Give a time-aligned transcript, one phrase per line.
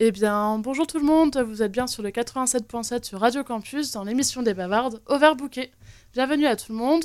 [0.00, 3.90] Eh bien, bonjour tout le monde, vous êtes bien sur le 87.7 sur Radio Campus
[3.92, 5.72] dans l'émission des bavardes Overbooké.
[6.12, 7.04] Bienvenue à tout le monde.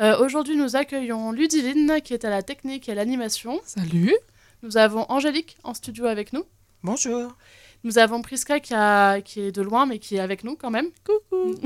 [0.00, 3.60] Euh, Aujourd'hui, nous accueillons Ludivine qui est à la technique et à l'animation.
[3.66, 4.14] Salut.
[4.62, 6.44] Nous avons Angélique en studio avec nous.
[6.82, 7.36] Bonjour.
[7.84, 10.70] Nous avons Priska qui, a- qui est de loin mais qui est avec nous quand
[10.70, 10.86] même.
[11.04, 11.56] Coucou.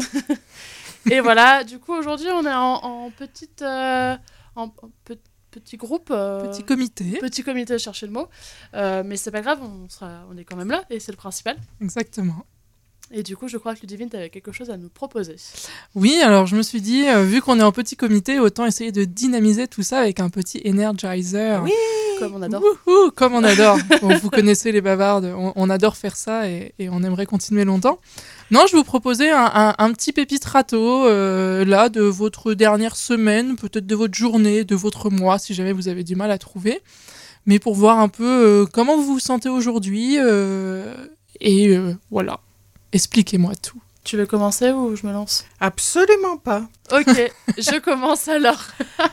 [1.11, 3.63] et voilà, du coup, aujourd'hui, on est en, en petite.
[3.63, 4.17] euh,
[4.57, 5.19] en, en pe-
[5.61, 6.09] petit groupe.
[6.11, 7.19] euh, Petit comité.
[7.21, 8.29] petit comité, chercher le mot.
[8.75, 11.17] Euh, mais c'est pas grave, on, sera, on est quand même là et c'est le
[11.17, 11.57] principal.
[11.81, 12.45] Exactement.
[13.13, 15.37] Et du coup, je crois que Ludivine, tu avais quelque chose à nous proposer.
[15.95, 18.93] Oui, alors je me suis dit, euh, vu qu'on est en petit comité, autant essayer
[18.93, 21.63] de dynamiser tout ça avec un petit energizer.
[21.63, 21.73] Oui.
[22.19, 22.63] Comme on adore.
[22.87, 23.77] Wouhou, comme on adore.
[24.01, 27.65] Bon, vous connaissez les bavardes, on, on adore faire ça et, et on aimerait continuer
[27.65, 27.99] longtemps.
[28.51, 32.97] Non, je vous proposais un, un- un petit pépite râteau, euh, là, de votre dernière
[32.97, 36.39] semaine, peut-être de votre journée, de votre mois, si jamais vous avez du mal à
[36.39, 36.81] trouver.
[37.47, 40.17] Mais pour voir un peu euh, comment vous vous sentez aujourd'hui.
[40.19, 40.95] euh,
[41.41, 41.77] et
[42.13, 42.39] voilà,
[42.95, 43.81] expliquez-moi tout.
[44.05, 45.45] Tu veux commencer ou je me lance?
[45.61, 46.63] Absolument pas.
[46.93, 48.63] Ok, je commence alors.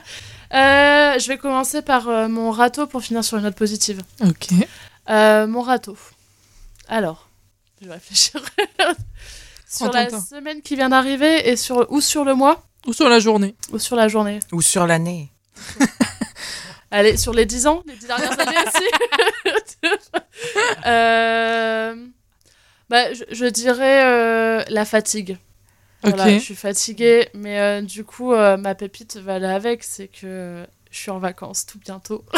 [0.53, 4.01] Euh, je vais commencer par euh, mon râteau pour finir sur une note positive.
[4.21, 4.49] Ok.
[5.09, 5.97] Euh, mon râteau.
[6.89, 7.29] Alors,
[7.81, 8.43] je vais réfléchir.
[9.65, 10.19] sur la temps.
[10.19, 12.65] semaine qui vient d'arriver et sur ou sur le mois?
[12.85, 13.55] Ou sur la journée.
[13.71, 14.41] ou sur la journée.
[14.51, 15.31] Ou sur l'année.
[16.91, 19.89] Allez, sur les 10 ans, les 10 dernières années aussi.
[20.85, 21.95] Euh,
[22.91, 25.37] bah, je, je dirais euh, la fatigue.
[26.03, 26.33] Voilà, Ok.
[26.33, 30.63] je suis fatiguée, mais euh, du coup, euh, ma pépite va aller avec, c'est que
[30.91, 32.23] je suis en vacances tout bientôt.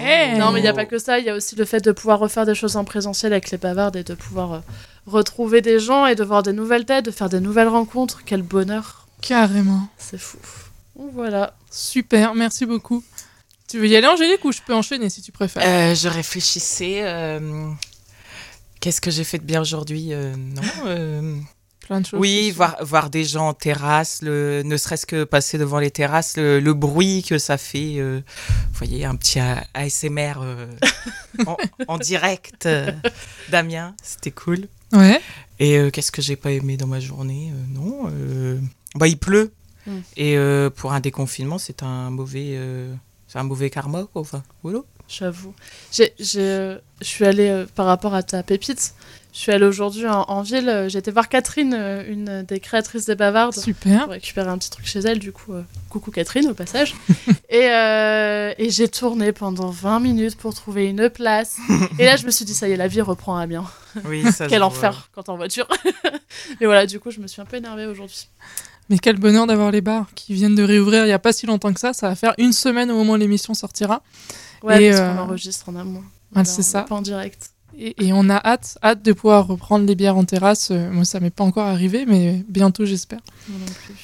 [0.00, 0.36] Yeah.
[0.38, 1.90] Non, mais il n'y a pas que ça, il y a aussi le fait de
[1.90, 4.58] pouvoir refaire des choses en présentiel avec les bavardes et de pouvoir euh,
[5.06, 8.22] retrouver des gens et de voir des nouvelles têtes, de faire des nouvelles rencontres.
[8.26, 9.88] Quel bonheur, Carrément.
[9.98, 10.38] c'est fou.
[10.96, 11.54] Voilà.
[11.70, 13.02] Super, merci beaucoup.
[13.68, 15.62] Tu veux y aller, Angélique, ou je peux enchaîner si tu préfères?
[15.66, 17.00] Euh, je réfléchissais.
[18.84, 20.60] Qu'est-ce que j'ai fait de bien aujourd'hui Euh, Non.
[20.84, 21.38] euh,
[21.80, 22.20] Plein de choses.
[22.20, 26.36] Oui, voir, voir des gens en terrasse, le, ne serait-ce que passer devant les terrasses,
[26.36, 27.94] le, le bruit que ça fait.
[27.96, 28.20] euh,
[28.72, 29.38] vous voyez, un petit
[29.72, 30.34] ASMR
[31.46, 31.56] en,
[31.88, 32.68] en direct
[33.50, 34.68] d'Amiens, c'était cool.
[34.92, 35.18] Ouais.
[35.58, 38.10] Et qu'est-ce que j'ai pas aimé dans ma journée Non.
[38.96, 39.50] Bah, il pleut.
[39.86, 39.98] Mm.
[40.18, 40.36] Et
[40.76, 42.58] pour un déconfinement, c'est un mauvais,
[43.28, 44.04] c'est un mauvais karma.
[44.12, 44.20] Quoi.
[44.22, 44.80] Enfin, voilà.
[45.08, 45.54] J'avoue.
[45.92, 48.94] Je suis allée, euh, par rapport à ta pépite,
[49.32, 50.68] je suis allée aujourd'hui en, en ville.
[50.68, 54.04] euh, J'ai été voir Catherine, euh, une des créatrices des Bavardes, Super.
[54.04, 55.18] pour récupérer un petit truc chez elle.
[55.18, 56.94] Du coup, euh, coucou Catherine au passage.
[57.50, 61.56] et euh, et j'ai tourné pendant 20 minutes pour trouver une place.
[61.98, 63.64] et là, je me suis dit, ça y est, la vie reprend à bien.
[64.06, 65.68] Oui, ça se Quel enfer quand t'es en voiture.
[66.60, 68.28] et voilà, du coup, je me suis un peu énervée aujourd'hui.
[68.90, 71.46] Mais quel bonheur d'avoir les bars qui viennent de réouvrir il n'y a pas si
[71.46, 71.92] longtemps que ça.
[71.94, 74.02] Ça va faire une semaine au moment où l'émission sortira.
[74.62, 76.02] Ouais, Et, parce euh, qu'on enregistre en amont.
[76.34, 76.82] Ah, c'est ça.
[76.82, 77.50] Pas en direct.
[77.78, 80.70] Et, et on a hâte, hâte de pouvoir reprendre les bières en terrasse.
[80.70, 83.18] Euh, moi, ça m'est pas encore arrivé, mais bientôt, j'espère.
[83.48, 83.94] Moi non plus.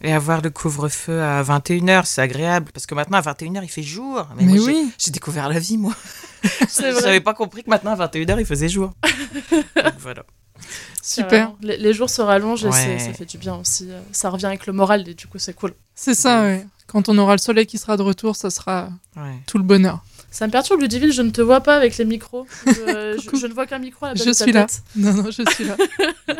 [0.00, 2.70] Et avoir le couvre-feu à 21h, c'est agréable.
[2.72, 4.26] Parce que maintenant, à 21h, il fait jour.
[4.36, 5.92] Mais, Mais, moi, j'ai- oui, J'ai découvert la vie, moi.
[6.42, 8.92] Je n'avais pas compris que maintenant, à 21h, il faisait jour.
[9.76, 10.22] Donc voilà.
[11.02, 11.28] super.
[11.30, 11.56] Carrément.
[11.62, 12.98] Les, les jours se rallongent et Ouais.
[12.98, 13.88] ça fait du bien aussi.
[13.90, 15.72] euh, Ça revient avec le moral et du coup c'est cool.
[15.94, 16.64] C'est ça, ouais.
[16.88, 19.22] Quand on aura le soleil qui sera de retour, ça sera Ouais.
[19.46, 20.02] tout le bonheur.
[20.30, 22.46] Ça me perturbe Ludivine, je ne te vois pas avec les micros.
[22.66, 22.70] Je,
[23.18, 23.36] je- Coucou.
[23.38, 24.66] je ne vois qu'un micro à la base Je de ta suis là.
[24.96, 25.76] Non, non, je suis là.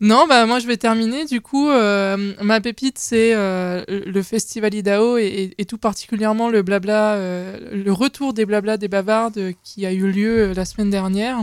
[0.00, 1.24] non, bah moi je vais terminer.
[1.24, 6.48] Du coup, euh, ma pépite, c'est euh, le festival Idaho et, et- et tout particulièrement
[6.50, 10.90] le blabla, euh, le retour des blabla des bavardes qui a eu lieu la semaine
[10.90, 11.38] dernière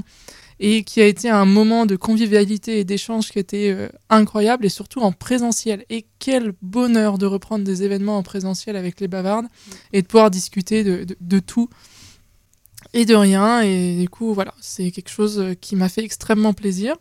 [0.64, 4.70] et qui a été un moment de convivialité et d'échange qui était euh, incroyable et
[4.70, 5.84] surtout en présentiel.
[5.90, 9.48] Et quel bonheur de reprendre des événements en présentiel avec les bavardes
[9.92, 11.68] et de pouvoir discuter de, de- tout
[12.94, 13.62] et de rien.
[13.62, 16.96] Et du coup, voilà, c'est quelque chose euh, qui m'a fait extrêmement plaisir.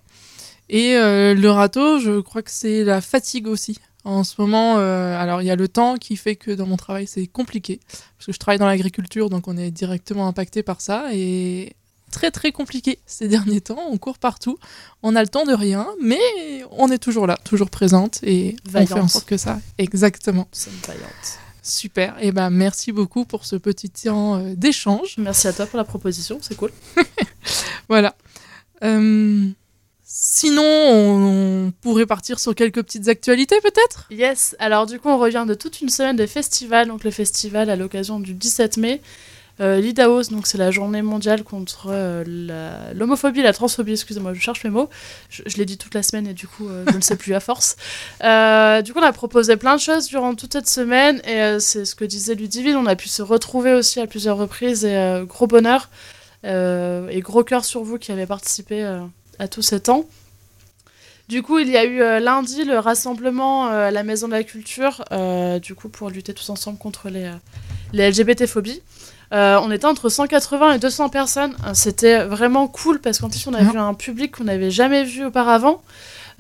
[0.70, 3.76] Et euh, le râteau, je crois que c'est la fatigue aussi.
[4.04, 6.78] En ce moment, euh, alors il y a le temps qui fait que dans mon
[6.78, 7.80] travail c'est compliqué,
[8.16, 11.74] parce que je travaille dans l'agriculture, donc on est directement impacté par ça, et
[12.10, 14.58] très très compliqué ces derniers temps, on court partout,
[15.02, 16.18] on a le temps de rien, mais
[16.70, 19.10] on est toujours là, toujours présente, et on fait en Vaillante.
[19.10, 20.48] sorte que ça, exactement.
[20.86, 21.38] Vaillante.
[21.62, 25.16] Super, et ben merci beaucoup pour ce petit temps euh, d'échange.
[25.18, 26.72] Merci à toi pour la proposition, c'est cool.
[27.88, 28.14] Voilà.
[28.84, 29.48] Euh,
[30.04, 34.06] sinon, on, pourrait partir sur quelques petites actualités peut-être?
[34.10, 36.88] Yes, alors du coup on revient de toute une semaine de festivals.
[36.88, 39.02] Donc le festival à l'occasion du 17 mai.
[39.60, 44.32] Euh, L'IDAOS, donc c'est la journée mondiale contre euh, la- l'homophobie et la transphobie, excusez-moi,
[44.32, 44.88] je cherche mes mots.
[45.28, 47.34] Je, je l'ai dit toute la semaine et du coup euh, je ne sais plus
[47.34, 47.76] à force.
[48.84, 51.94] Du coup on a proposé plein de choses durant toute cette semaine et c'est ce
[51.94, 55.90] que disait Ludivine, on a pu se retrouver aussi à plusieurs reprises et gros bonheur.
[56.44, 58.82] Et gros cœur sur vous qui avez participé
[59.38, 60.06] à tous ces temps.
[61.28, 64.32] Du coup, il y a eu euh, lundi le rassemblement euh, à la Maison de
[64.32, 67.30] la Culture, euh, du coup, pour lutter tous ensemble contre les,
[67.92, 68.82] les LGBT-phobies.
[69.32, 71.54] Euh, on était entre 180 et 200 personnes.
[71.66, 73.72] Euh, C'était vraiment cool parce qu'en plus, on a Super.
[73.72, 75.82] vu un public qu'on n'avait jamais vu auparavant,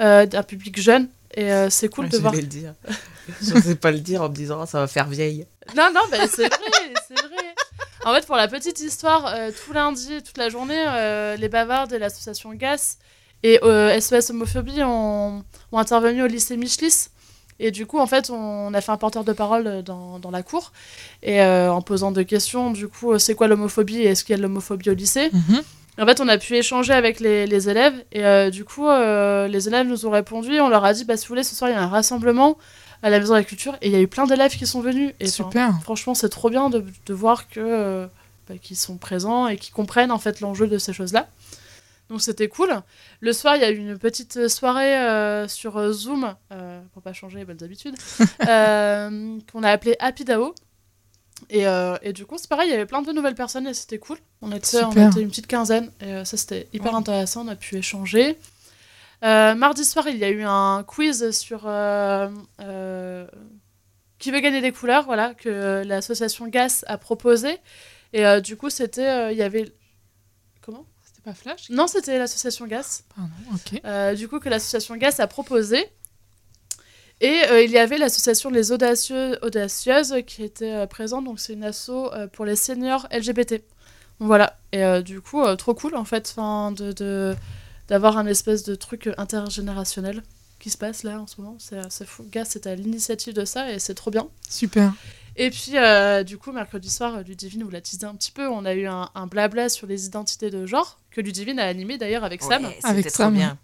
[0.00, 1.08] euh, un public jeune.
[1.34, 2.34] Et euh, c'est cool Ouais, de je voir.
[2.34, 2.74] le dire.
[3.40, 5.46] Je sais pas le dire en me disant, Ah, ça va faire vieille.
[5.76, 6.58] Non, non, bah, c'est vrai,
[7.06, 7.54] c'est vrai.
[8.04, 9.32] En fait, pour la petite histoire,
[9.64, 10.84] tout lundi, toute la journée,
[11.38, 12.96] les bavardes et l'association GAS
[13.42, 13.60] et
[14.00, 17.08] SOS Homophobie ont, ont intervenu au lycée Michelis.
[17.62, 20.30] Et du coup, en fait, on a fait un porteur de parole euh, dans, dans
[20.30, 20.72] la cour.
[21.22, 24.32] Et euh, en posant deux questions, du coup, euh, c'est quoi l'homophobie et est-ce qu'il
[24.32, 25.62] y a de l'homophobie au lycée Mhm.
[25.98, 27.92] En fait, on a pu échanger avec les, les élèves.
[28.12, 30.58] Et euh, du coup, euh, les élèves nous ont répondu.
[30.58, 32.56] On leur a dit, bah, si vous voulez, ce soir, il y a un rassemblement
[33.02, 33.76] à la Maison de la Culture.
[33.82, 35.12] Et il y a eu plein d'élèves qui sont venus.
[35.20, 35.78] Et, Super.
[35.82, 38.08] franchement, c'est trop bien de, de voir que
[38.48, 41.28] bah, qu'ils sont présents et qu'ils comprennent en fait l'enjeu de ces choses-là.
[42.10, 42.70] Donc c'était cool.
[43.20, 47.02] Le soir, il y a eu une petite soirée euh, sur euh, Zoom, euh, pour
[47.02, 47.94] pas changer les bonnes habitudes,
[48.48, 50.54] euh, qu'on a appelée Happy Dao.
[51.48, 51.64] Et,
[52.02, 54.18] et du coup, c'est pareil, il y avait plein de nouvelles personnes et c'était cool.
[54.42, 56.98] On était, on était une petite quinzaine et ça c'était hyper Ouais.
[56.98, 58.36] intéressant, on a pu échanger.
[59.22, 61.60] Mardi soir, il y a eu un quiz sur
[64.18, 67.56] qui veut gagner des couleurs, voilà, que l'association GAS a proposé.
[68.12, 69.72] Et du coup, c'était, il y avait,
[71.20, 73.02] C'était pas Flash Non, c'était l'association GAS.
[73.14, 73.80] Pardon, ok.
[73.84, 75.86] Euh, du coup, que l'association GAS a proposé.
[77.20, 81.24] Et euh, il y avait l'association Les Audacieux, Audacieuses qui était euh, présente.
[81.24, 81.90] Donc, c'est une asso
[82.32, 83.52] pour les seniors LGBT.
[84.18, 84.58] Donc, voilà.
[84.72, 87.34] Et du coup, trop cool en fait enfin, de,
[87.88, 90.22] d'avoir un espèce de truc intergénérationnel
[90.58, 91.56] qui se passe là en ce moment.
[91.58, 92.26] C'est, c'est fou.
[92.30, 94.28] GAS, c'est à l'initiative de ça et c'est trop bien.
[94.48, 94.92] Super.
[95.42, 98.46] Et puis, euh, du coup, mercredi soir, euh, Ludivine vous l'a teasé un petit peu.
[98.46, 101.96] On a eu un, un blabla sur les identités de genre que Ludivine a animé
[101.96, 102.68] d'ailleurs avec Sam.
[102.84, 103.56] Avec Sam, bien.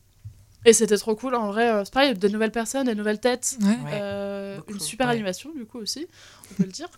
[0.64, 1.70] Et c'était trop cool, en vrai.
[1.70, 3.58] euh, C'est pareil, de nouvelles personnes, des nouvelles têtes.
[3.61, 3.67] Ouais.
[3.69, 3.76] Ouais.
[3.93, 5.12] euh, beaucoup, une super ouais.
[5.12, 6.06] animation, du coup, aussi,
[6.50, 6.88] on peut le dire.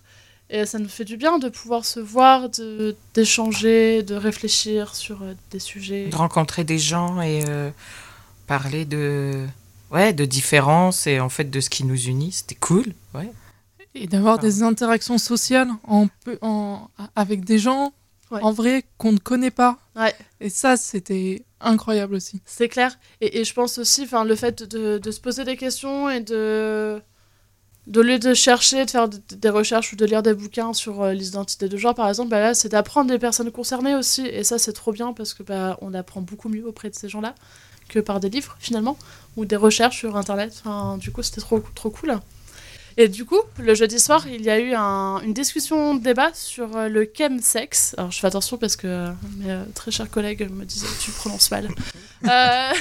[0.48, 5.22] Et ça nous fait du bien de pouvoir se voir, de- d'échanger, de, réfléchir sur
[5.50, 6.06] des sujets.
[6.06, 7.70] De rencontrer des gens et euh,
[8.46, 9.44] parler de,
[9.90, 12.30] ouais, de différences et en fait de ce qui nous unit.
[12.30, 12.86] C'était cool.
[13.12, 13.30] Ouais.
[13.94, 17.92] Et d'avoir des interactions sociales en, peu- en, avec des gens
[18.30, 18.42] Ouais.
[18.42, 19.78] en vrai qu'on ne connaît pas.
[19.96, 20.14] Ouais.
[20.40, 22.42] Et ça, c'était incroyable aussi.
[22.44, 22.98] C'est clair.
[23.22, 26.20] Et, et je pense aussi, enfin, le fait de, de se poser des questions et
[26.20, 27.00] de,
[27.86, 31.14] de lieu de chercher, de faire des recherches ou de lire des bouquins sur euh,
[31.14, 34.26] l'identité de genre, par exemple, bah là, c'est d'apprendre des personnes concernées aussi.
[34.26, 37.08] Et ça, c'est trop bien parce que bah, on apprend beaucoup mieux auprès de ces
[37.08, 37.34] gens-là
[37.88, 38.98] que par des livres, finalement,
[39.38, 40.52] ou des recherches sur Internet.
[40.62, 42.20] Enfin, du coup, c'était trop, trop cool.
[43.00, 46.76] Et du coup, le jeudi soir, il y a eu un- une discussion, débat sur
[46.76, 47.94] euh, le chemsex.
[47.96, 51.10] Alors, je fais attention parce que euh, mes euh, très chers collègues me disaient tu
[51.12, 51.68] prononces mal.
[52.28, 52.72] Euh,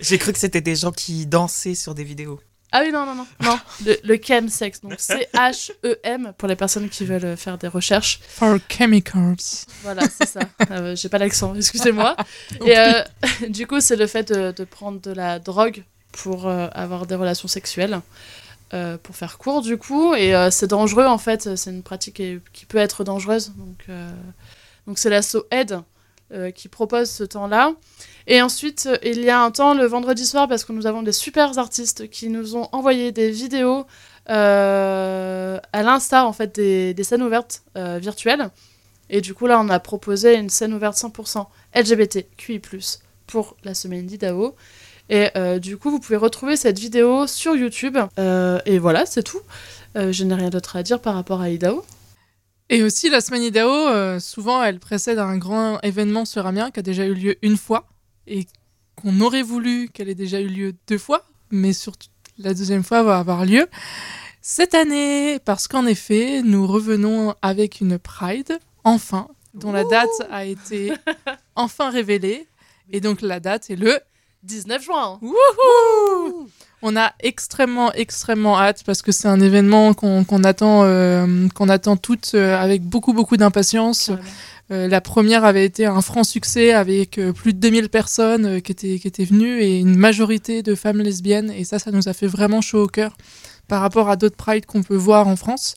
[0.00, 2.40] J'ai cru que c'était des gens qui dansaient sur des vidéos.
[2.72, 3.26] Ah oui, non, non, non.
[3.42, 3.58] non.
[3.86, 8.18] Le, le chemsex, donc C-H-E-M, pour les personnes qui veulent faire des recherches.
[8.28, 9.36] For chemicals.
[9.84, 10.40] Voilà, c'est ça.
[10.72, 12.16] Euh, J'ai pas l'accent, excusez-moi.
[12.66, 13.02] Et euh,
[13.48, 17.14] du coup, c'est le fait de, de prendre de la drogue pour euh, avoir des
[17.14, 18.00] relations sexuelles.
[18.74, 20.14] Euh, pour faire court, du coup.
[20.14, 21.56] Et euh, c'est dangereux, en fait.
[21.56, 22.22] C'est une pratique
[22.52, 23.52] qui, peut être dangereuse.
[23.56, 24.10] Donc, euh,
[24.86, 25.80] donc c'est l'asso Aide
[26.54, 27.72] qui propose ce temps-là.
[28.26, 31.12] Et ensuite, il y a un temps le vendredi soir, parce que nous avons des
[31.12, 33.86] super artistes qui nous ont envoyé des vidéos
[34.26, 38.50] à l'instar, en fait, des, des scènes ouvertes virtuelles.
[39.08, 42.60] Et du coup, là, on a proposé une scène ouverte 100% LGBTQI+,
[43.26, 44.54] pour la semaine d'Idaho.
[45.08, 47.96] Et euh, du coup, vous pouvez retrouver cette vidéo sur YouTube.
[48.18, 49.40] Euh, et voilà, c'est tout.
[49.96, 51.84] Euh, je n'ai rien d'autre à dire par rapport à Idaho.
[52.70, 56.82] Et aussi, la semaine euh, souvent, elle précède un grand événement sur Amiens qui a
[56.82, 57.88] déjà eu lieu une fois
[58.26, 58.46] et
[58.94, 63.02] qu'on aurait voulu qu'elle ait déjà eu lieu deux fois, mais surtout la deuxième fois
[63.02, 63.66] va avoir lieu
[64.50, 70.46] cette année, parce qu'en effet, nous revenons avec une Pride, enfin, dont la date a
[70.46, 70.94] été
[71.54, 72.46] enfin révélée.
[72.90, 73.98] Et donc, la date est le
[74.44, 75.18] 19 juin.
[75.22, 76.48] Wouhou
[76.82, 81.96] On a extrêmement, extrêmement hâte parce que c'est un événement qu'on attend, euh, qu'on attend
[81.96, 84.06] toutes euh, avec beaucoup, beaucoup d'impatience.
[84.06, 84.22] Carrément.
[84.70, 88.98] Euh, la première avait été un franc succès avec plus de 2000 personnes qui, étaient,
[88.98, 91.50] qui étaient venues et une majorité de femmes lesbiennes.
[91.50, 93.16] Et ça, ça nous a fait vraiment chaud au cœur
[93.66, 95.76] par rapport à d'autres prides qu'on peut voir en France.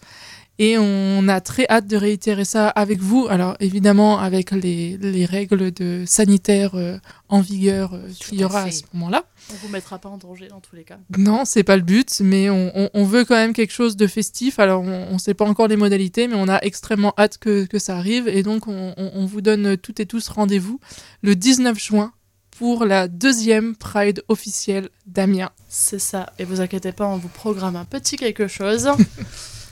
[0.64, 3.26] Et on a très hâte de réitérer ça avec vous.
[3.30, 7.00] Alors évidemment avec les, les règles de sanitaires euh,
[7.30, 9.24] en vigueur euh, qu'il y aura à ce moment-là.
[9.52, 11.00] On vous mettra pas en danger dans tous les cas.
[11.18, 14.06] Non, c'est pas le but, mais on, on- on veut quand même quelque chose de
[14.06, 14.60] festif.
[14.60, 17.80] Alors, on ne sait pas encore les modalités, mais on a extrêmement hâte que, que
[17.80, 18.28] ça arrive.
[18.28, 20.80] Et donc, on, on- on vous donne toutes et tous rendez-vous
[21.24, 22.14] le 19 juin
[22.52, 25.50] pour la deuxième Pride officielle d'Amiens.
[25.68, 26.32] C'est ça.
[26.38, 28.88] Et vous inquiétez pas, on vous programme un petit quelque chose.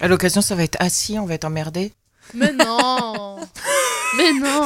[0.02, 1.94] À l'occasion, ça va être assis, on va être emmerdé.
[2.34, 3.38] Mais non
[4.18, 4.64] Mais non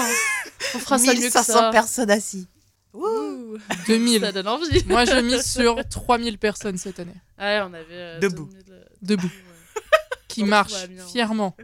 [0.75, 1.70] On fera ça mieux que ça.
[1.72, 2.48] personnes assis.
[2.94, 4.22] Ouh, 2000.
[4.22, 4.84] ça donne envie.
[4.86, 7.86] Moi, je mise sur 3000 personnes cette année, Ouais, on avait...
[7.92, 8.46] euh, Debout.
[8.46, 9.82] 2000, euh, debout, ouais.
[10.28, 11.56] qui marchent fièrement.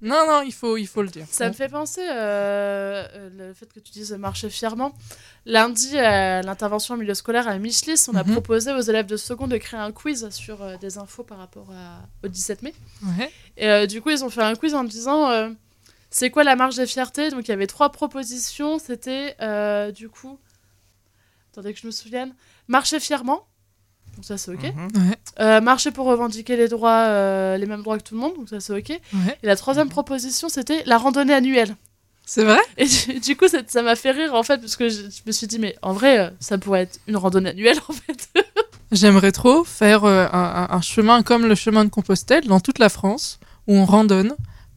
[0.00, 1.26] Non, non, il faut, il faut le dire.
[1.28, 4.92] Ça me fait penser euh, euh, le fait que tu dises marcher fièrement.
[5.44, 8.32] Lundi, à l'intervention en milieu scolaire à Michelis, on a Mhm.
[8.32, 11.68] proposé aux élèves de seconde de créer un quiz sur euh, des infos par rapport
[11.72, 12.74] à- au 17 mai.
[13.18, 13.32] Ouais.
[13.56, 15.50] Et euh, du coup, ils ont fait un quiz en disant euh,
[16.10, 18.78] c'est quoi la marge des fiertés Donc il y avait trois propositions.
[18.78, 19.34] C'était
[19.92, 20.38] du coup,
[21.52, 22.34] attendez que je me souvienne,
[22.68, 23.46] marcher fièrement.
[24.18, 24.64] Donc ça c'est ok.
[24.74, 25.08] Mhm.
[25.10, 25.16] Ouais.
[25.38, 28.34] Euh, marcher pour revendiquer les droits, euh, les mêmes droits que tout le monde.
[28.36, 28.88] Donc ça c'est ok.
[28.90, 29.38] Ouais.
[29.44, 31.76] Et la troisième proposition c'était la randonnée annuelle.
[32.26, 32.58] C'est vrai?
[32.76, 35.20] Et du, du coup, ça ça m'a fait rire en fait, parce que je, je
[35.24, 38.28] me suis dit, mais en vrai, euh, ça pourrait être une randonnée annuelle en fait.
[38.92, 42.80] J'aimerais trop faire euh, un, un- un chemin comme le chemin de Compostelle dans toute
[42.80, 44.34] la France, où on randonne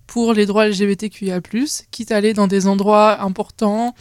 [0.07, 1.39] pour les droits LGBTQIA+,
[1.91, 3.95] quitte à aller dans des endroits importants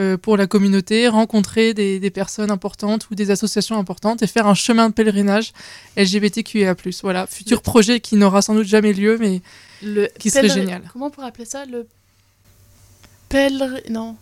[0.00, 4.46] euh, pour la communauté, rencontrer des, des personnes importantes ou des associations importantes et faire
[4.46, 5.52] un chemin de pèlerinage
[5.96, 6.74] LGBTQIA+.
[7.02, 9.42] Voilà, futur Le- projet qui n'aura sans doute jamais lieu, mais
[9.82, 10.82] Le Qui serait génial.
[10.92, 11.66] Comment on pourrait appeler ça?
[11.66, 11.86] Le
[13.28, 13.78] pèlerin.
[13.90, 14.16] Non.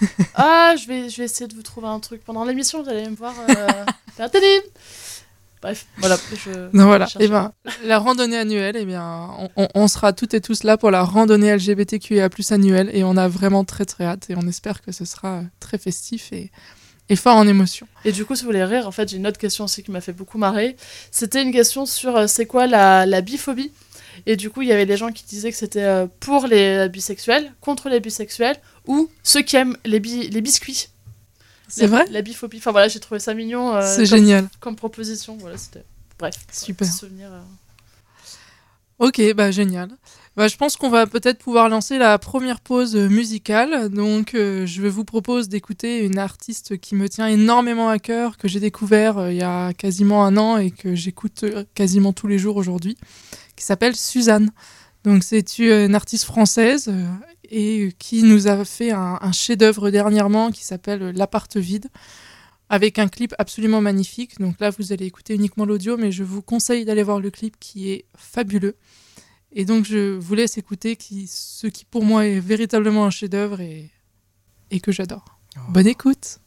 [0.34, 2.24] ah, je vais, je vais essayer de vous trouver un truc.
[2.24, 3.34] Pendant l'émission, vous allez me voir.
[3.48, 3.84] Euh...
[5.62, 6.16] Bref, voilà.
[6.44, 6.50] Je...
[6.72, 7.06] non, voilà.
[7.20, 7.52] Et ben,
[7.84, 11.02] la randonnée annuelle, eh bien, on, on- on sera toutes et tous là pour la
[11.02, 15.04] randonnée LGBTQIA+ annuelle et on a vraiment très très hâte et on espère que ce
[15.04, 16.50] sera euh, très festif et,
[17.10, 17.86] et fort en émotion.
[18.06, 19.90] Et du coup, si vous voulez rire, en fait, j'ai une autre question aussi qui
[19.90, 20.76] m'a fait beaucoup marrer.
[21.10, 23.70] C'était une question sur euh, c'est quoi la, la biphobie?
[24.26, 26.88] Et du coup, il y avait des gens qui disaient que c'était euh, pour les
[26.88, 30.88] bisexuels, contre les bisexuels, ou ceux qui aiment les, bi- les biscuits.
[31.70, 32.58] C'est La- vrai La biphobie.
[32.58, 34.48] Enfin voilà, j'ai trouvé ça mignon euh, C'est génial.
[34.60, 35.36] comme proposition.
[35.40, 35.84] Voilà, c'était.
[36.18, 36.34] Bref.
[36.52, 36.86] Super.
[36.86, 37.32] Souvenir.
[37.32, 37.40] euh.
[38.98, 39.88] Ok, bah génial.
[40.36, 43.88] Bah, je pense qu'on va peut-être pouvoir lancer la première pause musicale.
[43.88, 48.46] Donc, euh, je vous propose d'écouter une artiste qui me tient énormément à cœur, que
[48.46, 52.26] j'ai découvert euh, il y a quasiment un an et que j'écoute euh, quasiment tous
[52.26, 52.96] les jours aujourd'hui,
[53.56, 54.50] qui s'appelle Suzanne.
[55.04, 56.92] Donc, c'est une artiste française
[57.50, 61.88] et qui nous a fait un, un chef-d'œuvre dernièrement qui s'appelle L'appart vide,
[62.68, 64.38] avec un clip absolument magnifique.
[64.38, 67.58] Donc là, vous allez écouter uniquement l'audio, mais je vous conseille d'aller voir le clip
[67.58, 68.76] qui est fabuleux.
[69.52, 73.60] Et donc, je vous laisse écouter qui, ce qui, pour moi, est véritablement un chef-d'œuvre
[73.60, 73.90] et,
[74.70, 75.40] et que j'adore.
[75.56, 75.60] Oh.
[75.70, 76.38] Bonne écoute!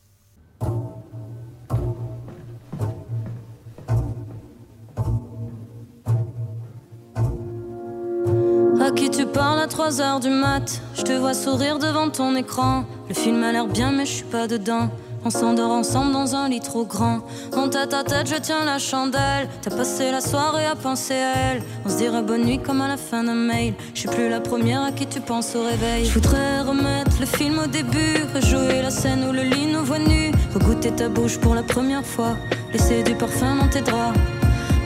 [8.95, 10.81] Qui tu parles à 3 heures du mat.
[10.95, 12.85] Je te vois sourire devant ton écran.
[13.09, 14.89] Le film a l'air bien mais je suis pas dedans.
[15.25, 17.21] On s'endort ensemble dans un lit trop grand.
[17.55, 19.47] Mon tête à tête je tiens la chandelle.
[19.61, 21.63] T'as passé la soirée à penser à elle.
[21.85, 23.73] On se dirait bonne nuit comme à la fin d'un mail.
[23.93, 26.05] Je suis plus la première à qui tu penses au réveil.
[26.05, 28.25] Je voudrais remettre le film au début.
[28.35, 32.05] Rejouer la scène où le lit nous voit nus Regoûter ta bouche pour la première
[32.05, 32.35] fois.
[32.73, 34.17] Laisser du parfum dans tes draps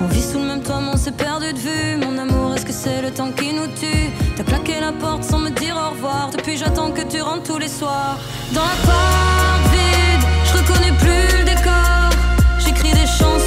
[0.02, 1.98] on vit sous le même toit, mais on s'est perdu de vue.
[1.98, 4.12] Mon amour, est-ce que c'est le temps qui nous tue?
[4.36, 6.30] T'as claqué la porte sans me dire au revoir.
[6.32, 8.18] Depuis, j'attends que tu rentres tous les soirs.
[8.54, 12.10] Dans l'appart vide, je reconnais plus le décor.
[12.60, 13.47] J'écris des chansons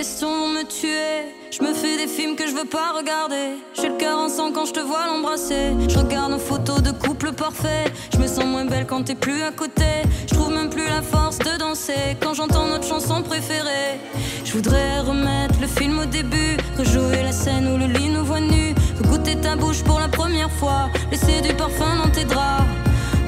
[0.00, 1.28] Questions vont me tuer.
[1.50, 3.58] Je me fais des films que je veux pas regarder.
[3.74, 5.74] J'ai le cœur en sang quand je te vois l'embrasser.
[5.90, 7.84] Je regarde nos photos de couple parfait.
[8.10, 9.90] Je me sens moins belle quand t'es plus à côté.
[10.26, 14.00] Je trouve même plus la force de danser quand j'entends notre chanson préférée.
[14.42, 18.40] Je voudrais remettre le film au début, rejouer la scène où le lit nous voit
[18.40, 22.64] nus, goûter ta bouche pour la première fois, laisser du parfum dans tes draps.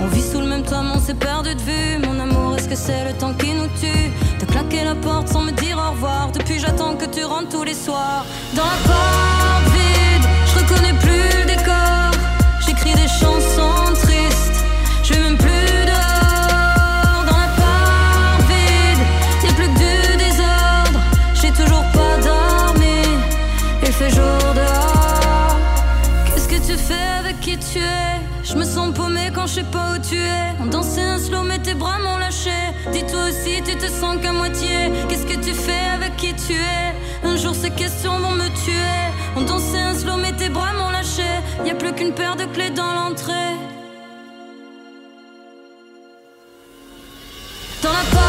[0.00, 1.98] On vit sous le même toit, mais on s'est perdu de vue.
[2.06, 4.10] Mon amour, est-ce que c'est le temps qui nous tue?
[4.52, 6.30] Claqué la porte sans me dire au revoir.
[6.30, 8.26] Depuis, j'attends que tu rentres tous les soirs.
[8.54, 12.10] Dans la porte vide, je reconnais plus le décor.
[12.66, 14.64] J'écris des chansons tristes,
[15.02, 17.24] je même plus dehors.
[17.26, 17.42] Dans
[29.46, 30.54] je sais pas où tu es.
[30.60, 32.50] On dansait un slow, mais tes bras m'ont lâché.
[32.92, 34.92] Dis-toi aussi, tu te sens qu'à moitié.
[35.08, 36.94] Qu'est-ce que tu fais avec qui tu es?
[37.24, 39.00] Un jour ces questions vont me tuer.
[39.36, 41.30] On dansait un slow, mais tes bras m'ont lâché.
[41.64, 43.56] Y a plus qu'une paire de clés dans l'entrée.
[47.82, 48.21] Dans la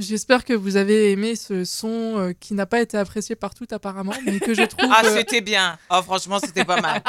[0.00, 3.72] j'espère que vous avez aimé ce son euh, qui n'a pas été apprécié par toutes
[3.72, 4.90] apparemment, mais que je trouve...
[4.92, 5.78] Ah, euh, c'était bien.
[5.90, 7.02] Oh, franchement, c'était pas mal.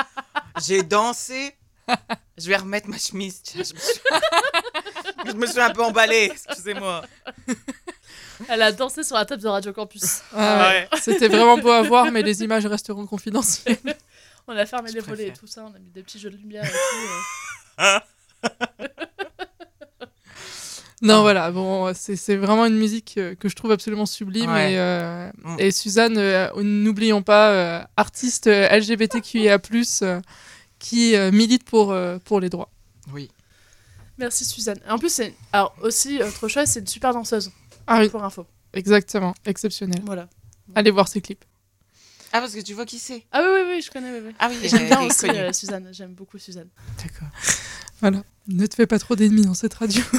[0.65, 1.55] J'ai dansé.
[2.38, 3.41] Je vais remettre ma chemise.
[3.53, 3.75] Je, me suis...
[5.25, 7.03] je me suis un peu emballée, excusez-moi.
[8.48, 10.21] Elle a dansé sur la table de Radio Campus.
[10.36, 13.77] ah ouais, C'était vraiment beau à voir, mais les images resteront confidentielles.
[14.48, 16.31] On a fermé Je les volets et tout ça, on a mis des petits jeux
[16.31, 17.83] de lumière et tout.
[17.83, 19.05] euh.
[21.01, 24.51] Non, voilà, bon, c'est c'est vraiment une musique euh, que je trouve absolument sublime.
[24.51, 24.74] Ouais.
[24.74, 25.55] Et, euh, Mm.
[25.60, 29.58] et Suzanne, euh, n'oublions pas, euh, artiste LGBTQIA,
[30.03, 30.22] euh,
[30.77, 32.70] qui euh, milite pour, euh, pour les droits.
[33.12, 33.29] Oui.
[34.20, 34.79] Merci Suzanne.
[34.88, 37.51] En plus, c'est alors aussi autre chose, c'est une super danseuse.
[37.88, 38.46] Ah oui, Pour info.
[38.74, 40.01] exactement, exceptionnel.
[40.05, 40.27] Voilà.
[40.75, 41.43] Allez voir ses clips.
[42.34, 44.12] Ah, parce que tu vois qui c'est Ah oui, oui, oui, je connais.
[44.12, 44.36] Oui, oui.
[44.39, 45.89] Ah oui, J'aime bien aussi euh, Suzanne.
[45.91, 46.69] J'aime beaucoup Suzanne.
[46.97, 47.28] D'accord.
[47.99, 50.02] Voilà, ne te fais pas trop d'ennemis dans cette radio.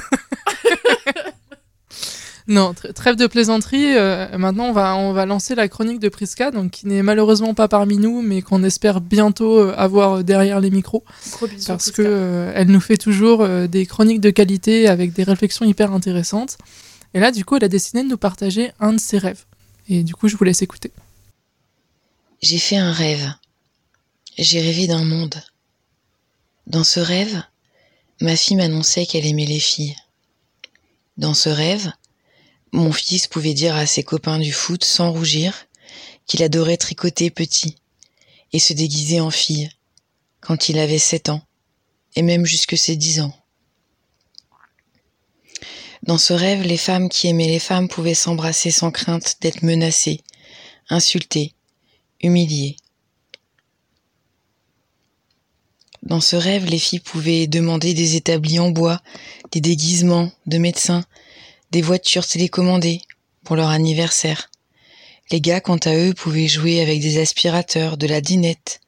[2.48, 3.96] non, tr- trêve de plaisanterie.
[3.96, 7.54] euh, maintenant, on va, on va lancer la chronique de Priska, donc qui n'est malheureusement
[7.54, 11.66] pas parmi nous, mais qu'on espère bientôt euh, avoir euh, derrière les micros, Gros bisous.
[11.68, 12.02] parce Prisca.
[12.02, 15.92] que euh, elle nous fait toujours euh, des chroniques de qualité avec des réflexions hyper
[15.92, 16.58] intéressantes.
[17.14, 19.44] Et là, du coup, elle a décidé de nous partager un de ses rêves.
[19.88, 20.90] Et du coup, je vous laisse écouter.
[22.40, 23.32] J'ai fait un rêve.
[24.38, 25.34] J'ai rêvé d'un monde.
[26.66, 27.42] Dans ce rêve,
[28.20, 29.94] ma fille m'annonçait qu'elle aimait les filles.
[31.18, 31.92] Dans ce rêve,
[32.72, 35.66] mon fils pouvait dire à ses copains du foot sans rougir
[36.26, 37.76] qu'il adorait tricoter petit
[38.52, 39.70] et se déguiser en fille
[40.40, 41.42] quand il avait sept ans
[42.16, 43.34] et même jusque ses dix ans.
[46.02, 50.22] Dans ce rêve, les femmes qui aimaient les femmes pouvaient s'embrasser sans crainte d'être menacées,
[50.88, 51.54] insultées,
[52.20, 52.76] humiliées.
[56.02, 59.00] Dans ce rêve, les filles pouvaient demander des établis en bois,
[59.52, 61.04] des déguisements de médecins,
[61.72, 63.00] des voitures télécommandées
[63.44, 64.50] pour leur anniversaire.
[65.30, 68.80] Les gars, quant à eux, pouvaient jouer avec des aspirateurs, de la dinette,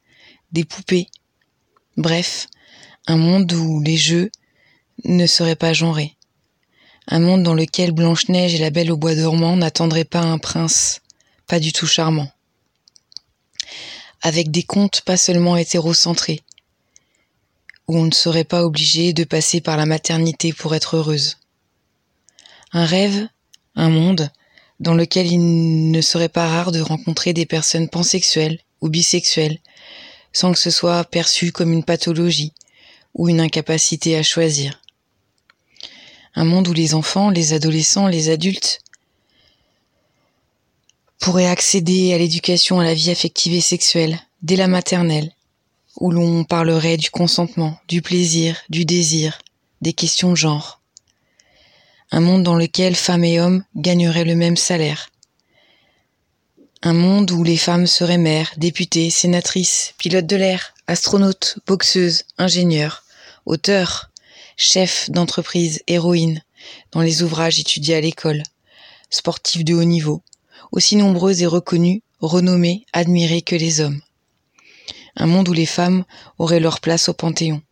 [0.52, 1.08] des poupées.
[1.96, 2.46] Bref,
[3.06, 4.30] un monde où les jeux
[5.04, 6.14] ne seraient pas genrés.
[7.08, 11.00] Un monde dans lequel Blanche-Neige et la Belle au bois dormant n'attendraient pas un prince,
[11.46, 12.30] pas du tout charmant.
[14.20, 16.42] Avec des contes pas seulement hétérocentrés,
[17.88, 21.38] où on ne serait pas obligé de passer par la maternité pour être heureuse.
[22.76, 23.28] Un rêve,
[23.76, 24.30] un monde,
[24.80, 29.60] dans lequel il ne serait pas rare de rencontrer des personnes pansexuelles ou bisexuelles,
[30.32, 32.52] sans que ce soit perçu comme une pathologie
[33.14, 34.82] ou une incapacité à choisir.
[36.34, 38.80] Un monde où les enfants, les adolescents, les adultes
[41.20, 45.30] pourraient accéder à l'éducation à la vie affective et sexuelle dès la maternelle,
[46.00, 49.38] où l'on parlerait du consentement, du plaisir, du désir,
[49.80, 50.80] des questions de genre.
[52.14, 55.10] Un monde dans lequel femmes et hommes gagneraient le même salaire.
[56.82, 63.02] Un monde où les femmes seraient mères, députées, sénatrices, pilotes de l'air, astronautes, boxeuses, ingénieurs,
[63.46, 64.12] auteurs,
[64.56, 66.44] chefs d'entreprise, héroïnes,
[66.92, 68.44] dans les ouvrages étudiés à l'école,
[69.10, 70.22] sportifs de haut niveau,
[70.70, 74.00] aussi nombreuses et reconnues, renommées, admirées que les hommes
[75.16, 76.04] un monde où les femmes
[76.38, 77.62] auraient leur place au Panthéon,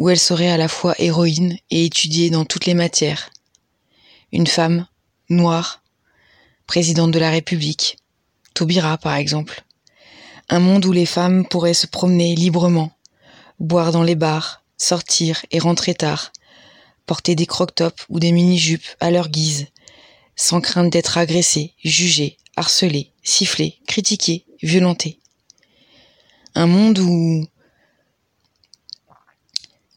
[0.00, 3.28] où elles seraient à la fois héroïnes et étudiées dans toutes les matières,
[4.32, 4.86] une femme,
[5.28, 5.82] noire,
[6.66, 7.98] présidente de la République,
[8.54, 9.62] Taubira par exemple.
[10.48, 12.92] Un monde où les femmes pourraient se promener librement,
[13.58, 16.32] boire dans les bars, sortir et rentrer tard,
[17.04, 19.66] porter des croque-tops ou des mini-jupes à leur guise,
[20.34, 25.18] sans crainte d'être agressées, jugées, harcelées, sifflées, critiquées, violentées.
[26.54, 27.46] Un monde où,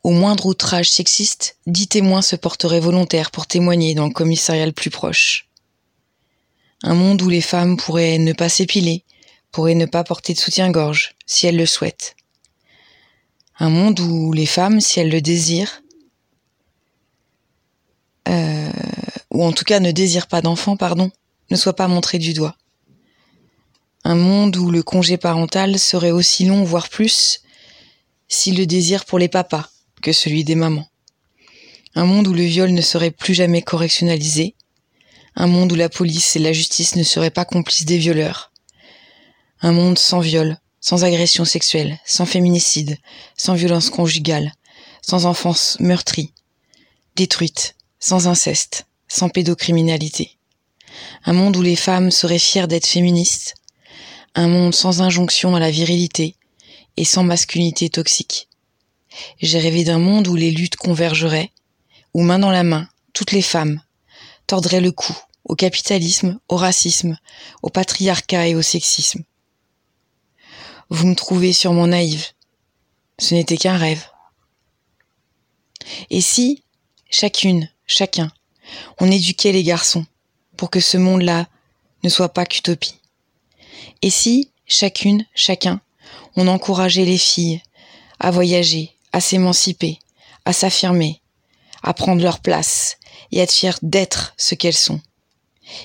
[0.04, 4.74] au moindre outrage sexiste, dix témoins se porteraient volontaires pour témoigner dans le commissariat le
[4.74, 5.48] plus proche.
[6.84, 9.06] Un monde où les femmes pourraient ne pas s'épiler,
[9.52, 12.18] pourraient ne pas porter de soutien-gorge, si elles le souhaitent.
[13.60, 15.82] Un monde où les femmes, si elles le désirent,
[18.28, 18.72] euh,
[19.32, 21.12] ou en tout cas ne désirent pas d'enfants, pardon,
[21.50, 22.58] ne soient pas montrées du doigt.
[24.04, 27.42] Un monde où le congé parental serait aussi long, voire plus,
[28.28, 29.70] si le désir pour les papas
[30.04, 30.88] que celui des mamans.
[31.96, 34.54] Un monde où le viol ne serait plus jamais correctionnalisé.
[35.36, 38.52] Un monde où la police et la justice ne seraient pas complices des violeurs.
[39.62, 42.98] Un monde sans viol, sans agression sexuelle, sans féminicide,
[43.38, 44.52] sans violence conjugale,
[45.02, 46.34] sans enfance meurtrie,
[47.16, 50.38] détruite, sans inceste, sans pédocriminalité.
[51.26, 53.56] Un monde où les femmes seraient fières d'être féministes,
[54.36, 56.36] un monde sans injonction à la virilité
[56.98, 58.50] et sans masculinité toxique.
[59.40, 61.52] J'ai rêvé d'un monde où les luttes convergeraient,
[62.14, 63.82] où main dans la main, toutes les femmes
[64.48, 67.18] tordraient le cou au capitalisme, au racisme,
[67.62, 69.24] au patriarcat et au sexisme.
[70.90, 72.28] Vous me trouvez sûrement naïve.
[73.20, 74.06] Ce n'était qu'un rêve.
[76.10, 76.64] Et si,
[77.10, 78.32] chacune, chacun,
[79.00, 80.06] on éduquait les garçons
[80.56, 81.48] pour que ce monde-là
[82.04, 83.00] ne soit pas qu'utopie?
[84.02, 85.82] Et si, chacune, chacun,
[86.36, 87.62] on encourageait les filles
[88.20, 90.00] à voyager, à s'émanciper,
[90.44, 91.22] à s'affirmer,
[91.84, 92.98] à prendre leur place
[93.32, 95.00] et à être fières d'être ce qu'elles sont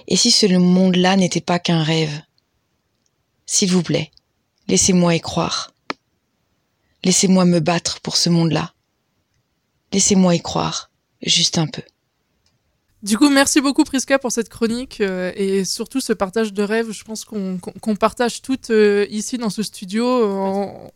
[0.09, 2.23] Et si ce monde-là n'était pas qu'un rêve?
[3.47, 4.11] S'il vous plaît,
[4.67, 5.73] laissez-moi y croire.
[7.05, 8.73] Laissez-moi me battre pour ce monde-là.
[9.93, 10.91] Laissez-moi y croire,
[11.23, 11.83] juste un peu.
[13.03, 16.91] Du coup, merci beaucoup Priska pour cette chronique euh, et surtout ce partage de rêves.
[16.91, 20.05] Je pense qu'on partage toutes euh, ici dans ce studio.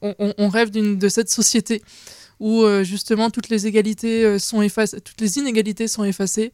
[0.03, 1.81] on, rêve de cette société
[2.43, 3.31] où euh, justement
[4.63, 6.53] effacées, toutes les inégalités sont effacées,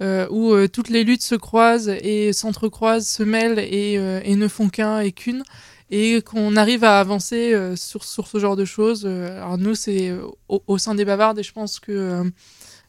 [0.00, 5.12] où toutes les luttes se croisent et s'entrecroisent, se mêlent et, ne font qu'un et
[5.12, 5.42] qu'une
[5.90, 9.06] et qu'on arrive à avancer sur, ce genre de choses.
[9.06, 10.12] alors nous, c'est
[10.48, 12.30] au, sein des Bavardes et je pense que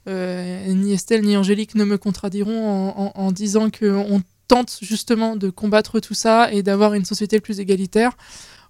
[0.08, 6.00] euh, ni Estelle ni Angélique ne me contradiront en, disant qu'on tente justement de combattre
[6.00, 8.14] tout ça et d'avoir une société plus égalitaire.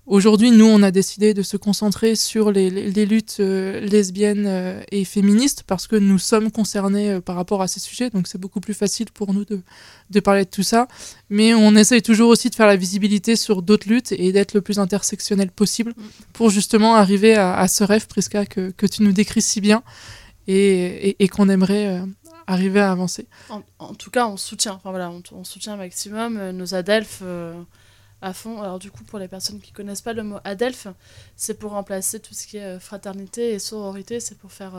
[0.09, 2.71] Aujourd'hui, nous, on a décidé de se concentrer sur les,
[3.05, 7.79] luttes euh, lesbiennes euh, et féministes parce que nous sommes concernés par rapport à ces
[7.79, 10.87] sujets, donc c'est beaucoup plus facile pour nous de, parler de tout ça.
[11.29, 14.61] Mais on essaye toujours aussi de faire la visibilité sur d'autres luttes et d'être le
[14.61, 15.93] plus intersectionnel possible
[16.33, 19.83] pour justement arriver à, ce rêve, Priska, que, tu nous décris si bien
[20.47, 22.05] et, qu'on aimerait euh,
[22.47, 23.27] arriver à avancer.
[23.77, 27.53] En, tout cas, on soutient, enfin voilà, on, soutient un maximum euh, nos adelphes euh,
[28.21, 28.61] à fond.
[28.61, 30.87] Alors du coup, pour les personnes qui connaissent pas le mot adelphe,
[31.35, 34.73] c'est pour remplacer tout ce qui est fraternité et sororité, c'est pour faire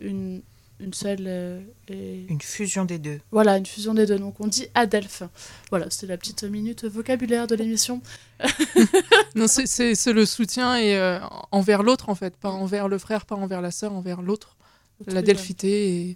[0.00, 0.42] une,
[0.80, 2.26] une seule et...
[2.28, 3.20] Une fusion des deux.
[3.30, 4.18] Voilà, une fusion des deux.
[4.18, 5.22] Donc on dit adelphe.
[5.70, 8.02] Voilà, c'était la petite minute vocabulaire de l'émission.
[9.34, 11.18] non, c'est le soutien et euh,
[11.52, 14.56] envers l'autre en fait, pas envers le frère, pas envers la sœur, envers l'autre,
[15.06, 16.14] la delphité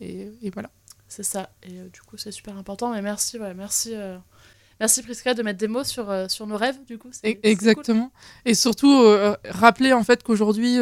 [0.00, 0.70] et, et, voilà.
[1.08, 1.50] C'est ça.
[1.62, 2.92] Et euh, du coup, c'est super important.
[2.92, 3.94] Mais merci, ouais, merci.
[4.74, 7.10] Euh, merci Priska de mettre des mots sur, sur nos rêves, du coup.
[7.22, 8.10] Exactement.
[8.44, 9.02] Et surtout,
[9.48, 10.78] rappeler en fait qu'aujourd'hui,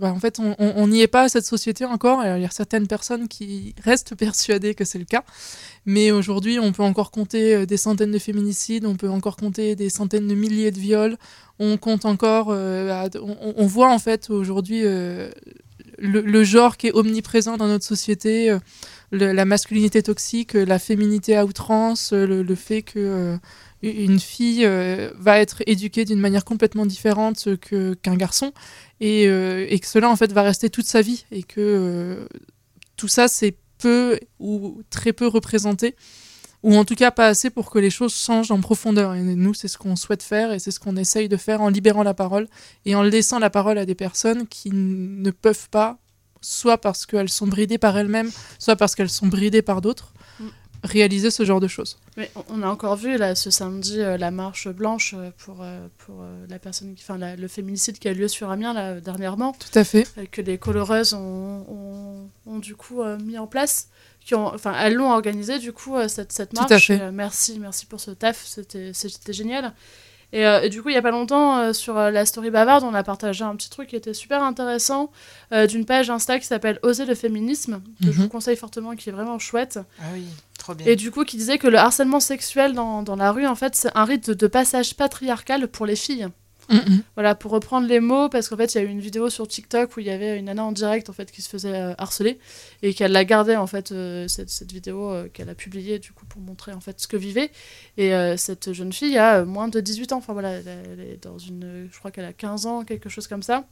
[0.00, 2.24] bah, en fait, on n'y est pas à cette société encore.
[2.24, 5.24] Il y a certaines personnes qui restent persuadées que c'est le cas.
[5.84, 9.74] Mais aujourd'hui, on peut encore compter euh, des centaines de féminicides, on peut encore compter
[9.74, 11.16] des centaines de milliers de viols.
[11.58, 14.82] On compte encore, euh, on, voit en fait aujourd'hui
[16.02, 18.56] euh, le, genre qui est omniprésent dans notre société,
[19.10, 23.38] la masculinité toxique, la féminité à outrance, le, fait que
[23.82, 24.64] une fille
[25.18, 28.52] va être éduquée d'une manière complètement différente que qu'un garçon.
[29.00, 31.24] Et, et, que cela en fait va rester toute sa vie.
[31.30, 32.26] Et que
[32.96, 35.96] tout ça c'est peu ou très peu représenté,
[36.62, 39.14] ou en tout cas pas assez pour que les choses changent en profondeur.
[39.14, 41.68] Et nous, c'est ce qu'on souhaite faire et c'est ce qu'on essaye de faire en
[41.68, 42.48] libérant la parole
[42.84, 45.98] et en laissant la parole à des personnes qui ne peuvent pas,
[46.40, 50.46] soit parce qu'elles sont bridées par elles-mêmes, soit parce qu'elles sont bridées par d'autres, mm.
[50.84, 51.98] réaliser ce genre de choses.
[52.16, 55.86] Mais on a encore vu là ce samedi euh, la marche blanche euh, pour, euh,
[55.98, 59.52] pour la personne, enfin le féminicide qui a lieu sur Amiens là, dernièrement.
[59.58, 60.06] Tout à fait.
[60.30, 63.88] que les coloreuses ont, ont, ont du coup mis en place
[64.24, 66.72] qui ont, enfin, elles l'ont organisé du coup euh, cette, Tout marche.
[66.72, 66.96] à fait.
[66.96, 69.72] Et, euh, merci, merci pour ce taf, c'était génial.
[70.34, 72.50] Et, euh, et du coup, il y a pas longtemps, euh, sur euh, la story
[72.50, 75.10] bavarde, on a partagé un petit truc qui était super intéressant
[75.52, 78.22] euh, d'une page Insta qui s'appelle Oser le féminisme, que je Mhm.
[78.22, 79.78] vous conseille fortement, qui est vraiment chouette.
[80.00, 80.24] Ah oui,
[80.58, 80.86] trop bien.
[80.86, 83.74] Et du coup, qui disait que le harcèlement sexuel dans, dans la rue, en fait,
[83.76, 86.28] c'est un rite de, de passage patriarcal pour les filles.
[87.14, 89.46] Voilà, pour reprendre les mots, parce qu'en fait, il y a eu une vidéo sur
[89.46, 91.94] TikTok où il y avait une nana en direct en fait qui se faisait euh,
[91.98, 92.38] harceler
[92.82, 96.12] et qu'elle l'a gardée en fait euh, cette, cette vidéo euh, qu'elle a publiée du
[96.12, 97.50] coup pour montrer en fait ce que vivait.
[97.96, 101.38] Et cette jeune fille a moins de 18 ans, enfin voilà, elle, elle est dans
[101.38, 103.66] une, je crois qu'elle a 15 ans, quelque chose comme ça.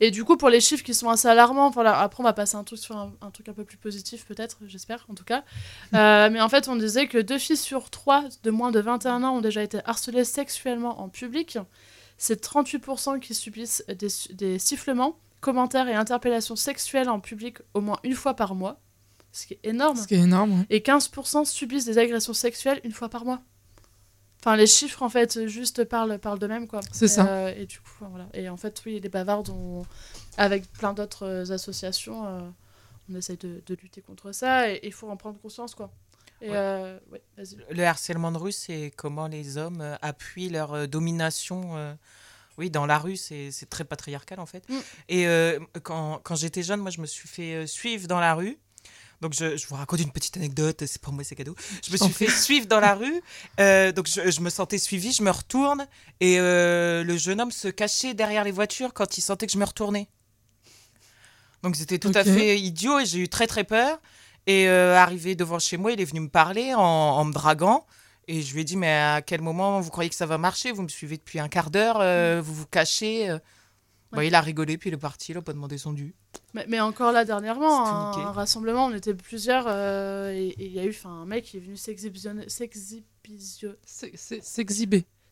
[0.00, 2.56] Et du coup, pour les chiffres qui sont assez alarmants, voilà, après on va passer
[2.56, 5.44] un truc sur un, un truc un peu plus positif peut-être, j'espère en tout cas.
[5.94, 9.22] Euh, mais en fait, on disait que deux filles sur trois de moins de 21
[9.22, 11.58] ans ont déjà été harcelées sexuellement en public.
[12.18, 17.98] C'est 38% qui subissent des, des sifflements, commentaires et interpellations sexuelles en public au moins
[18.02, 18.80] une fois par mois,
[19.30, 19.96] ce qui est énorme.
[19.96, 20.58] Ce qui est énorme.
[20.60, 20.66] ouais.
[20.70, 23.42] Et 15% subissent des agressions sexuelles une fois par mois.
[24.46, 26.80] Enfin, les chiffres, en fait, juste parlent, parlent d'eux-mêmes, quoi.
[26.92, 27.26] C'est ça.
[27.26, 28.26] euh, et du coup, voilà.
[28.34, 29.86] Et en fait, oui, les bavardes, on-
[30.36, 32.40] avec plein d'autres associations, euh,
[33.10, 35.90] on essaye de, de lutter contre ça et il faut en prendre conscience, quoi.
[36.42, 36.56] Et Ouais.
[36.58, 37.22] euh, ouais.
[37.70, 41.76] Le harcèlement de rue, c'est comment les hommes appuient leur domination.
[41.78, 41.94] euh,
[42.58, 44.68] oui, dans la rue, c'est c'est très patriarcal en fait.
[44.68, 44.74] Mm.
[45.08, 48.58] Et euh, quand, quand j'étais jeune, moi, je me suis fait suivre dans la rue.
[49.24, 51.54] Donc, je, je vous raconte une petite anecdote, c'est pour moi, c'est cadeau.
[51.82, 53.22] Je me suis fait suivre dans la rue.
[53.58, 55.86] euh, donc, je, je me sentais suivie, je me retourne.
[56.20, 59.56] Et euh, le jeune homme se cachait derrière les voitures quand il sentait que je
[59.56, 60.08] me retournais.
[61.62, 63.98] Donc, c'était tout à fait idiot et j'ai eu très, très peur.
[64.46, 67.86] Et euh, arrivé devant chez moi, il est venu me parler en, en me draguant.
[68.28, 70.70] Et je lui ai dit, mais à quel moment vous croyez que ça va marcher?
[70.70, 73.30] Vous me suivez depuis un quart d'heure, euh, vous vous cachez.
[73.30, 73.38] euh.
[74.12, 76.14] Bah, il a rigolé, puis il est parti, il a pas demandé son dû.
[76.54, 78.22] Mais, mais encore là, dernièrement, un, niqué.
[78.22, 81.60] un rassemblement, on était plusieurs euh, et il y a eu un mec qui est
[81.60, 82.48] venu s'exhibitionner.
[82.48, 83.04] s'exhiber.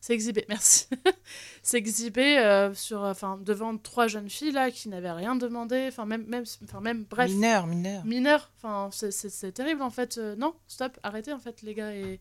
[0.01, 0.87] S'exhiber, merci.
[1.63, 6.25] S'exhiber euh, sur, enfin, devant trois jeunes filles là qui n'avaient rien demandé, enfin même,
[6.27, 8.03] même, enfin même, bref, Mineur, mineur.
[8.03, 8.51] mineurs.
[8.57, 10.17] Enfin, c'est- terrible en fait.
[10.17, 11.95] Euh, non, stop, arrêtez en fait les gars.
[11.95, 12.19] Et,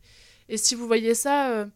[0.48, 1.66] et si vous voyez ça,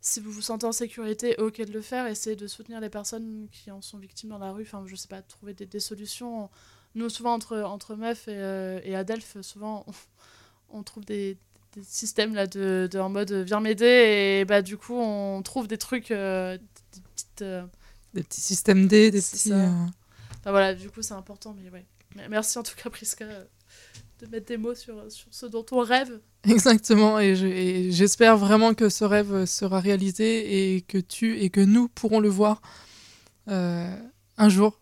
[0.00, 2.06] si vous vous sentez en sécurité, ok de le faire.
[2.06, 4.62] Essayez de soutenir les personnes qui en sont victimes dans la rue.
[4.62, 6.50] Enfin, je sais pas, trouver des, des solutions.
[6.94, 11.38] Nous, souvent entre entre meufs et, euh, et Adelph, souvent on, on trouve des,
[11.74, 15.68] des systèmes là de, de en mode viens m'aider et bah du coup on trouve
[15.68, 17.42] des trucs, euh, des petites.
[17.42, 17.64] euh,
[18.14, 19.52] Des petits systèmes D, des petits.
[19.52, 19.68] euh,
[20.40, 21.86] Enfin voilà, du coup c'est important, mais ouais.
[22.28, 23.44] Merci en tout cas Prisca euh,
[24.20, 26.20] de mettre des mots sur, sur ce dont on rêve.
[26.48, 31.50] Exactement, et je- et j'espère vraiment que ce rêve sera réalisé et que tu et
[31.50, 32.62] que nous pourrons le voir
[33.48, 33.94] euh,
[34.38, 34.78] un jour.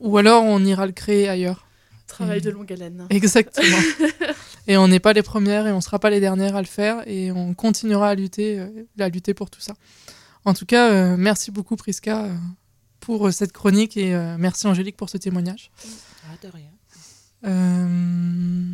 [0.00, 1.66] Ou alors on ira le créer ailleurs.
[2.06, 3.06] Travail Et- de longue haleine.
[3.10, 3.76] Exactement.
[4.66, 7.02] et on n'est pas les premières et on sera pas les dernières à le faire
[7.06, 9.74] et on continuera à lutter, euh, à lutter pour tout ça.
[10.44, 12.34] En tout cas, euh, merci beaucoup Prisca euh,
[12.98, 15.70] pour cette chronique et euh, merci Angélique pour ce témoignage.
[16.24, 16.70] Ah, de rien.
[17.46, 18.72] Euh,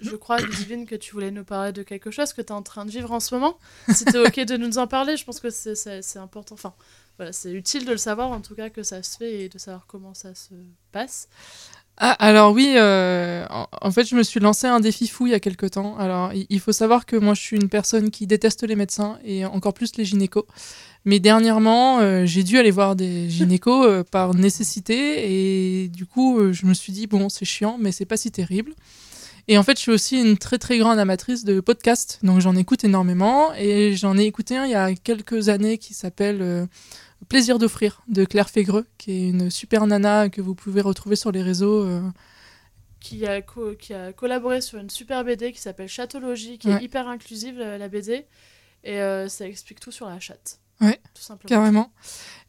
[0.00, 2.62] Je crois, Ludivine, que tu voulais nous parler de quelque chose que tu es en
[2.62, 3.58] train de vivre en ce moment.
[3.86, 6.54] Tu ok de nous en parler, je pense que c'est- important.
[6.54, 6.74] Enfin,
[7.16, 9.58] voilà, c'est utile de le savoir, en tout cas, que ça se fait et de
[9.58, 10.54] savoir comment ça se
[10.92, 11.28] passe.
[12.00, 15.34] Ah, alors oui, euh, en, fait, je me suis lancé un défi fou il y
[15.34, 15.98] a quelque temps.
[15.98, 19.44] Alors, il, faut savoir que moi, je suis une personne qui déteste les médecins et
[19.44, 20.44] encore plus les gynécos.
[21.04, 26.52] Mais dernièrement, euh, j'ai dû aller voir des gynécos euh, par nécessité et du coup,
[26.52, 28.74] je me suis dit bon, c'est chiant, mais c'est pas si terrible.
[29.50, 32.54] Et en fait, je suis aussi une très très grande amatrice de podcasts, donc j'en
[32.54, 36.66] écoute énormément et j'en ai écouté un il y a quelques années qui s'appelle euh,
[37.30, 41.32] Plaisir d'offrir de Claire Fégreux, qui est une super nana que vous pouvez retrouver sur
[41.32, 41.82] les réseaux.
[41.84, 42.02] euh,
[43.00, 46.74] Qui a, co- qui a collaboré sur une super BD qui s'appelle Chatologie, qui Ouais.
[46.80, 48.26] est hyper inclusive, la, la BD.
[48.84, 50.60] Et euh, ça explique tout sur la chatte.
[50.80, 51.48] Ouais, Tout simplement.
[51.48, 51.92] carrément.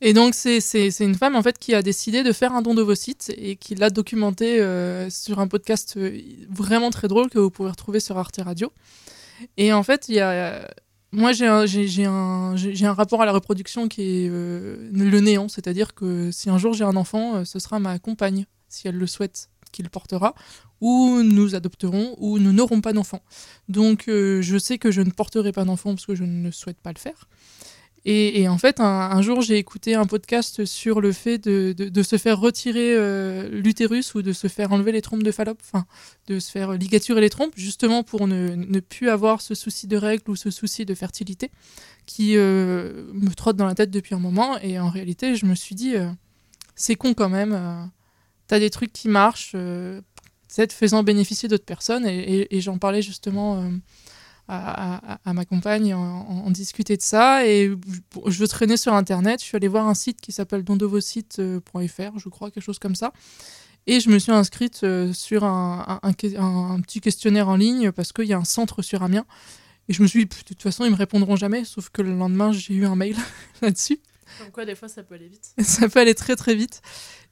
[0.02, 0.60] Et donc, c'est
[1.00, 3.90] une femme en fait qui a décidé de faire un don d'ovocytes et qui l'a
[3.90, 8.40] documenté euh, sur un podcast euh, vraiment très drôle que vous pouvez retrouver sur Arte
[8.44, 8.72] Radio.
[9.58, 10.70] Et en fait, il y a.
[11.12, 15.96] Moi, j'ai un, un, un rapport à la reproduction qui est euh, le néant, c'est-à-dire
[15.96, 19.50] que si un jour j'ai un enfant, ce sera ma compagne, si elle le souhaite,
[19.72, 20.36] qui le portera,
[20.82, 23.22] ou nous adopterons, ou nous n'aurons pas d'enfant.
[23.70, 26.80] Donc, euh, je sais que je ne porterai pas d'enfant parce que je ne souhaite
[26.80, 27.28] pas le faire.
[28.12, 32.40] Et, en fait, un, jour, j'ai écouté un podcast sur le fait de, se faire
[32.40, 35.86] retirer euh, l'utérus ou de se faire enlever les trompes de Fallope, enfin,
[36.26, 40.28] de se faire ligaturer les trompes, justement pour ne, plus avoir ce souci de règles
[40.28, 41.52] ou ce souci de fertilité
[42.08, 44.58] qui euh, me trotte dans la tête depuis un moment.
[44.58, 46.10] Et en réalité, je me suis dit, euh,
[46.76, 47.92] c'est con quand même,
[48.48, 52.08] t'as des trucs qui marchent, peut-être faisant bénéficier d'autres personnes.
[52.08, 53.64] Et, j'en parlais justement
[54.50, 57.46] à, à- à ma compagne, on, on discutait de ça.
[57.48, 57.72] Et
[58.26, 62.30] je, je traînais sur Internet, je suis allée voir un site qui s'appelle dondevosite.fr, je
[62.30, 63.14] crois, quelque chose comme ça.
[63.88, 66.12] Et je me suis inscrite euh, sur un, un-
[66.82, 69.26] petit questionnaire en ligne parce qu'il y a un centre sur Amiens.
[69.88, 71.64] Et je me suis dit, de toute façon, ils me répondront jamais.
[71.66, 73.16] Sauf que le lendemain, j'ai eu un mail
[73.62, 74.00] là-dessus.
[74.38, 75.54] Comme quoi, des fois, ça peut aller vite.
[75.60, 76.82] ça peut aller très très vite.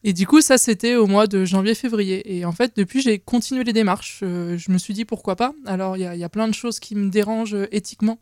[0.03, 2.37] Et du coup, ça, c'était au mois de janvier-février.
[2.37, 4.19] Et en fait, depuis, j'ai continué les démarches.
[4.23, 5.53] Euh, je me suis dit pourquoi pas?
[5.65, 8.19] Alors, il y, y a plein de choses qui me dérangent euh, éthiquement.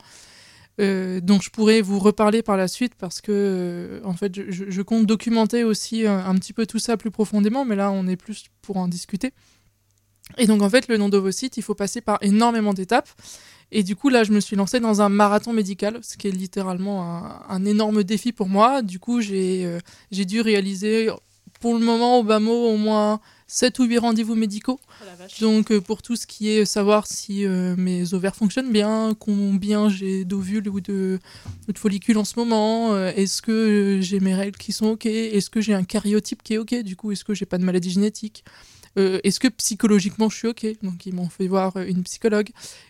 [0.81, 4.81] euh, dont je pourrais vous reparler par la suite parce que euh, en fait je,
[4.81, 8.45] compte documenter aussi un petit peu tout ça plus profondément mais là on est plus
[8.61, 9.31] pour en discuter
[10.37, 13.09] et donc en fait le nom d'ovocyte il faut passer par énormément d'étapes
[13.71, 16.31] et du coup là je me suis lancée dans un marathon médical ce qui est
[16.31, 19.79] littéralement un, énorme défi pour moi du coup j'ai euh,
[20.11, 21.09] dû réaliser
[21.65, 24.79] pour le moment au bas mot au moins 7 ou 8 rendez-vous médicaux.
[25.01, 29.15] Oh donc euh, pour tout ce qui est savoir si euh, mes ovaires fonctionnent bien,
[29.19, 31.17] combien j'ai d'ovules ou de,
[31.67, 35.07] ou de follicules en ce moment, euh, est-ce que j'ai mes règles qui sont ok,
[35.07, 37.63] est-ce que j'ai un karyotype qui est ok, du coup est-ce que j'ai pas de
[37.63, 38.45] maladie génétique,
[38.95, 42.49] est-ce que psychologiquement je suis ok, donc ils m'ont fait voir une psychologue,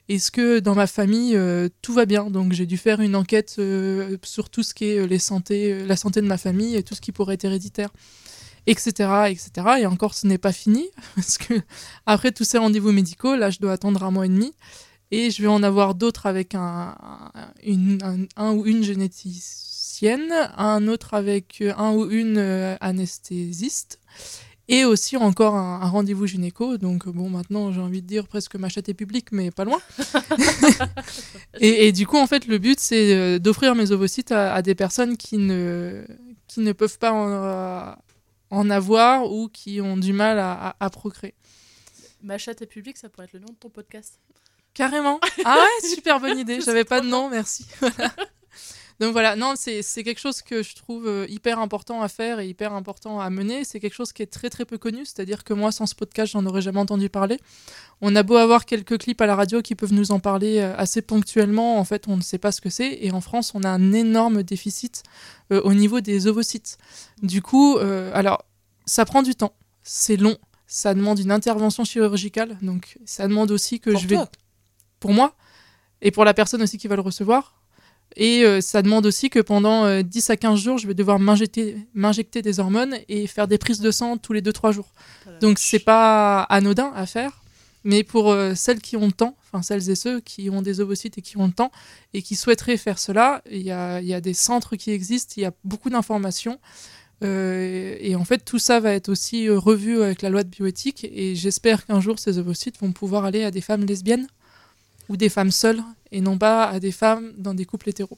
[0.09, 1.39] est-ce que dans ma famille
[1.81, 3.59] tout va bien, donc j'ai dû faire une enquête
[4.23, 7.01] sur tout ce qui est les santé, la santé de ma famille et tout ce
[7.01, 7.89] qui pourrait être héréditaire
[8.67, 9.49] etc., etc.
[9.79, 11.53] Et encore, ce n'est pas fini, parce que
[12.05, 14.53] après tous ces rendez-vous médicaux, là, je dois attendre un mois et demi,
[15.11, 16.95] et je vais en avoir d'autres avec un,
[17.33, 22.75] un- une, un, un ou une généticienne, un autre avec euh, un ou une euh,
[22.81, 23.99] anesthésiste,
[24.67, 26.77] et aussi encore un, un rendez-vous gynéco.
[26.77, 29.79] Donc, bon, maintenant, j'ai envie de dire presque ma chatte est publique, mais pas loin.
[31.59, 34.61] et, et du coup, en fait, le but, c'est euh, d'offrir mes ovocytes à, à
[34.63, 36.03] des personnes qui ne,
[36.47, 37.95] qui ne peuvent pas en,
[38.49, 41.33] en avoir ou qui ont du mal à, à- à procréer.
[42.21, 44.19] Ma chatte est publique, ça pourrait être le nom de ton podcast.
[44.73, 45.19] Carrément.
[45.45, 46.59] Ah ouais, super bonne idée.
[46.61, 47.65] J'avais pas de nom, merci.
[47.79, 48.11] Voilà.
[48.99, 52.47] Donc voilà, non, c'est quelque chose que je trouve euh, hyper important à faire et
[52.47, 53.63] hyper important à mener.
[53.65, 56.31] C'est quelque chose qui est très très peu connu, c'est-à-dire que moi, sans ce podcast,
[56.31, 57.37] j'en aurais jamais entendu parler.
[58.01, 60.75] On a beau avoir quelques clips à la radio qui peuvent nous en parler euh,
[60.77, 62.97] assez ponctuellement, en fait, on ne sait pas ce que c'est.
[63.01, 65.03] Et en France, on a un énorme déficit
[65.51, 66.77] euh, au niveau des ovocytes.
[67.21, 68.45] Du coup, euh, alors,
[68.85, 69.53] ça prend du temps,
[69.83, 74.15] c'est long, ça demande une intervention chirurgicale, donc ça demande aussi que Pour je vais
[74.15, 74.29] toi?
[74.99, 75.35] pour moi
[76.01, 77.55] et pour la personne aussi qui va le recevoir.
[78.17, 81.19] Et euh, ça demande aussi que pendant euh, 10 à 15 jours, je vais devoir
[81.19, 84.91] m'injecter des hormones et faire des prises de sang tous les 2-3 jours.
[85.25, 87.41] Oh la Donc c'est pas anodin à faire,
[87.83, 90.79] mais pour euh, celles qui ont le temps, enfin celles et ceux qui ont des
[90.79, 91.71] ovocytes et qui ont le temps
[92.13, 95.43] et qui souhaiteraient faire cela, il y a, y a des centres qui existent, il
[95.43, 96.59] y a beaucoup d'informations.
[97.23, 101.07] Euh, et en fait, tout ça va être aussi revu avec la loi de bioéthique.
[101.11, 104.27] Et j'espère qu'un jour, ces ovocytes vont pouvoir aller à des femmes lesbiennes
[105.09, 108.17] ou des femmes seules et non pas à des femmes dans des couples hétéros.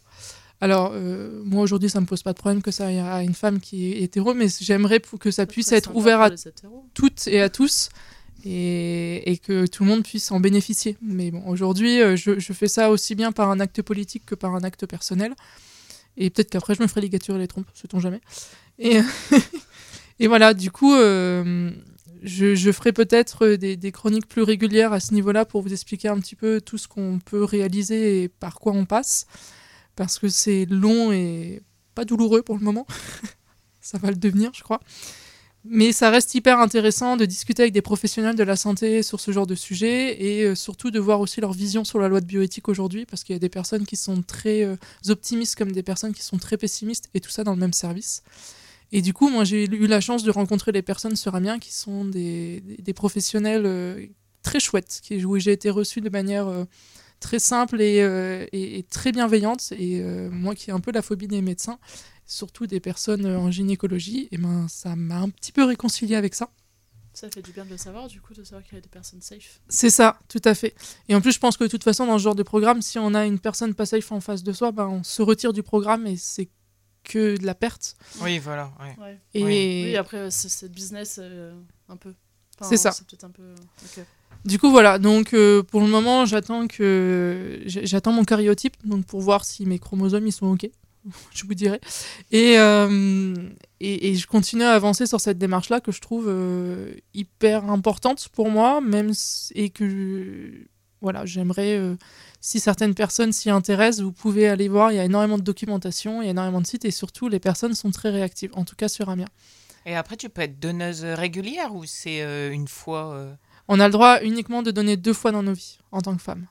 [0.60, 3.36] Alors, euh, moi aujourd'hui, ça me pose pas de problème que ça aille à une
[3.36, 6.32] femme qui est hétéro, mais j'aimerais que ça puisse être ouvert à
[6.93, 7.89] toutes et à tous
[8.43, 10.97] et, et que tout le monde puisse en bénéficier.
[11.02, 14.36] Mais bon, aujourd'hui, euh, je, je fais ça aussi bien par un acte politique que
[14.36, 15.36] par un acte personnel.
[16.17, 18.21] Et peut-être qu'après, je me ferai ligaturer les trompes, sait-on jamais.
[18.80, 19.00] Et,
[20.19, 21.71] et voilà, du coup, euh,
[22.23, 26.19] je, ferai peut-être des, des chroniques plus régulières à ce niveau-là pour vous expliquer un
[26.19, 29.25] petit peu tout ce qu'on peut réaliser et par quoi on passe.
[29.95, 31.62] Parce que c'est long et
[31.95, 32.86] pas douloureux pour le moment.
[33.82, 34.80] ça va le devenir, je crois.
[35.69, 39.32] Mais ça reste hyper intéressant de discuter avec des professionnels de la santé sur ce
[39.32, 42.25] genre de sujet et euh, surtout de voir aussi leur vision sur la loi de
[42.25, 44.77] bioéthique aujourd'hui parce qu'il y a des personnes qui sont très euh,
[45.10, 48.23] optimistes comme des personnes qui sont très pessimistes et tout ça dans le même service.
[48.91, 51.73] Et du coup, moi j'ai eu la chance de rencontrer des personnes sur Amiens qui
[51.73, 54.06] sont des, des- des professionnels euh,
[54.43, 56.63] très chouettes, qui, où j'ai été reçue de manière euh,
[57.19, 59.73] très simple et, euh, et- et très bienveillante.
[59.78, 61.80] Et moi qui ai un peu la phobie des médecins,
[62.26, 66.50] surtout des personnes en gynécologie, et ben ça m'a un petit peu réconcilié avec ça.
[67.13, 68.89] Ça fait du bien de le savoir, du coup, de savoir qu'il y a des
[68.89, 69.60] personnes safe.
[69.69, 70.76] C'est ça, tout à fait.
[71.10, 73.00] Et en plus, je pense que de toute façon, dans ce genre de programme, si
[73.00, 75.63] on a une personne pas safe en face de soi, ben, on se retire du
[75.63, 76.47] programme et c'est
[77.08, 77.96] que de la perte.
[78.22, 78.72] Oui, voilà.
[78.80, 79.04] ouais.
[79.04, 79.17] Ouais.
[79.34, 81.54] Et Oui, après, c'est business euh,
[81.89, 82.14] un peu.
[82.60, 82.91] Enfin, C'est ça.
[83.24, 83.43] Un peu.
[84.45, 84.99] du coup, voilà.
[84.99, 89.80] Donc, euh, pour le moment, j'attends que j'attends mon karyotype, donc pour voir si mes
[89.80, 90.70] chromosomes ils sont ok.
[91.34, 91.80] je vous dirai.
[92.32, 93.34] Et, euh,
[93.80, 98.28] et, et je continue à avancer sur cette démarche-là que je trouve euh, hyper importante
[98.30, 100.51] pour moi, même si- et que
[101.02, 101.95] voilà, j'aimerais, euh,
[102.41, 106.22] si certaines personnes s'y intéressent, vous pouvez aller voir, il y a énormément de documentation,
[106.22, 108.76] il y a énormément de sites, et surtout, les personnes sont très réactives, en tout
[108.76, 109.28] cas sur Amiens.
[109.86, 113.34] Et après, tu peux être donneuse régulière ou c'est euh, une fois euh,
[113.70, 116.22] On a le droit uniquement de donner deux fois dans nos vies en tant que
[116.22, 116.48] femme.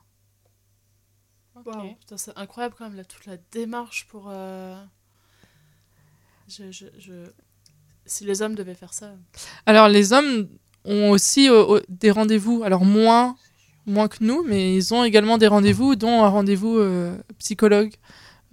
[2.00, 4.28] Putain, c'est incroyable quand même, là, toute la démarche pour.
[4.30, 4.76] euh,
[6.48, 7.30] je- je- je-
[8.08, 9.16] Si les hommes devaient faire ça.
[9.66, 10.48] Alors les hommes
[10.84, 13.36] ont aussi euh, euh, des rendez-vous, alors moins,
[13.86, 17.92] moins que nous, mais ils ont également des rendez-vous, dont un rendez-vous euh, psychologue,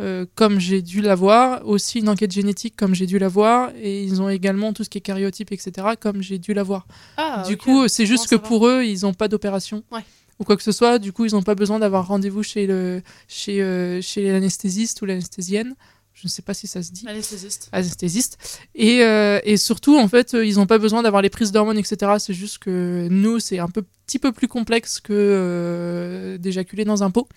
[0.01, 4.21] euh, comme j'ai dû l'avoir, aussi une enquête génétique, comme j'ai dû l'avoir, et ils
[4.21, 6.87] ont également tout ce qui est cariotype, etc., comme j'ai dû l'avoir.
[7.17, 9.83] Ah, du coup, c'est juste Bon, que pour eux, ils n'ont pas d'opération.
[9.91, 10.01] Ouais.
[10.39, 13.01] Ou quoi que ce soit, du coup, ils n'ont pas besoin d'avoir rendez-vous chez le
[13.27, 15.75] chez, euh, chez l'anesthésiste ou l'anesthésienne.
[16.13, 17.69] Je ne sais pas si ça se dit Anesthésiste.
[17.71, 18.37] anesthésiste.
[18.75, 21.77] Et, euh, et surtout, en fait, euh, ils n'ont pas besoin d'avoir les prises d'hormones,
[21.77, 22.13] etc.
[22.19, 27.03] C'est juste que nous, c'est un peu, petit peu plus complexe que euh, d'éjaculer dans
[27.03, 27.27] un pot.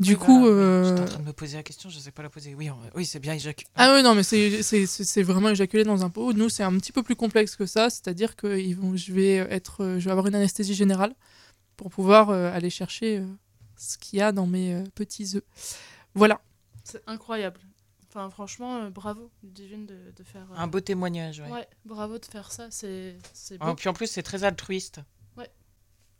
[0.00, 0.46] Du Oui, coup.
[0.46, 2.54] euh, J'étais en train de me poser la question, je ne sais pas la poser.
[2.54, 3.68] Oui, on- oui c'est bien éjaculé.
[3.74, 6.32] Ah oui, non, mais c'est- vraiment éjaculer dans un pot.
[6.32, 7.90] Nous, c'est un petit peu plus complexe que ça.
[7.90, 11.14] C'est-à-dire que ils vont, je, vais être, je vais avoir une anesthésie générale
[11.76, 13.24] pour pouvoir euh, aller chercher euh,
[13.78, 15.42] ce qu'il y a dans mes euh, petits œufs.
[16.14, 16.40] Voilà.
[16.84, 17.60] C'est incroyable.
[18.12, 20.46] Enfin, franchement, euh, bravo, Divine, de, de faire.
[20.52, 21.50] euh, Un beau témoignage, ouais.
[21.50, 23.66] Ouais, bravo de faire ça, c'est c'est beau.
[23.68, 25.00] Ah, puis en plus, c'est très altruiste.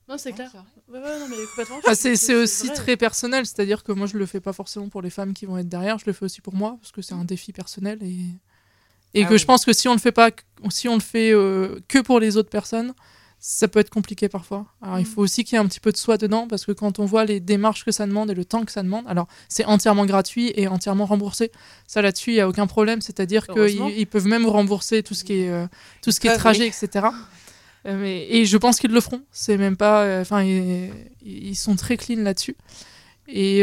[0.08, 0.50] Non, c'est clair.
[0.88, 1.76] Ouais, ouais, non, mais complètement.
[1.86, 2.74] Ah, c'est c'est aussi vrai.
[2.74, 5.56] très personnel, c'est-à-dire que moi je le fais pas forcément pour les femmes qui vont
[5.56, 8.26] être derrière, je le fais aussi pour moi parce que c'est un défi personnel et
[9.14, 9.38] et Ah que oui.
[9.38, 10.30] je pense que si on le fait pas,
[10.70, 12.92] si on le fait euh, que pour les autres personnes,
[13.42, 14.66] ça peut être compliqué parfois.
[14.82, 15.06] Alors il Mm.
[15.06, 17.06] faut aussi qu'il y ait un petit peu de soi dedans parce que quand on
[17.06, 20.04] voit les démarches que ça demande et le temps que ça demande, alors c'est entièrement
[20.04, 21.50] gratuit et entièrement remboursé.
[21.86, 25.24] Ça là-dessus il y a aucun problème, c'est-à-dire qu'ils ils peuvent même rembourser tout ce
[25.24, 25.66] qui est euh,
[26.02, 27.06] tout ce qui est trajet, etc.
[27.86, 29.22] Euh, mais- et je pense qu'ils le feront.
[29.32, 30.02] C'est même pas.
[30.02, 30.90] euh, Enfin, ils,
[31.24, 32.56] ils sont très clean là-dessus.
[33.26, 33.62] Et,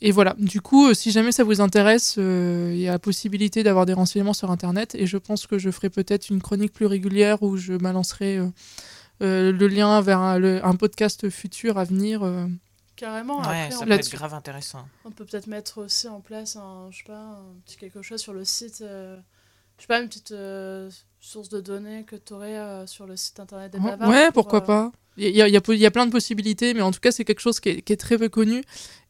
[0.00, 0.34] et voilà.
[0.38, 3.84] Du coup, euh, si jamais ça vous intéresse, euh, il y a la possibilité d'avoir
[3.86, 4.94] des renseignements sur Internet.
[4.94, 8.46] Et je pense que je ferai peut-être une chronique plus régulière où je balancerai euh,
[9.22, 12.22] euh, le lien vers un, le- un podcast futur à venir.
[12.22, 12.46] euh.
[12.96, 14.88] Carrément, Ouais, après, ça on, peut être grave intéressant.
[15.04, 18.20] on peut peut-être mettre aussi en place un, je sais pas, un petit quelque chose
[18.20, 18.80] sur le site.
[18.82, 19.16] euh,
[19.76, 20.90] je sais pas, une petite euh,
[21.20, 24.08] source de données que tu aurais sur le site internet des bavards.
[24.08, 24.92] ouais, pour, pourquoi euh, pas.
[25.20, 27.00] Il y a, il y a- il y a plein de possibilités, mais en tout
[27.00, 28.62] cas, c'est quelque chose qui est, qui est très peu connu.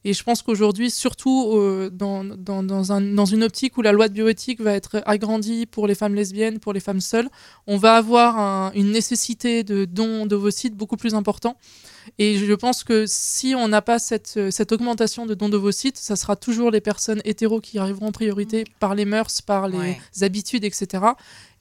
[0.05, 3.93] Et je pense qu'aujourd'hui, surtout euh, dans, dans, dans, un- dans une optique où la
[3.93, 7.29] loi de bioéthique va être agrandie pour les femmes lesbiennes, pour les femmes seules,
[7.67, 11.59] on va avoir un- une nécessité de dons d'ovocytes beaucoup plus important.
[12.19, 16.17] Et je pense que si on n'a pas cette, cette augmentation de dons d'ovocytes, ça
[16.17, 20.01] sera toujours les personnes hétéros qui arriveront en priorité par les mœurs, par les Ouais.
[20.23, 21.05] habitudes, etc.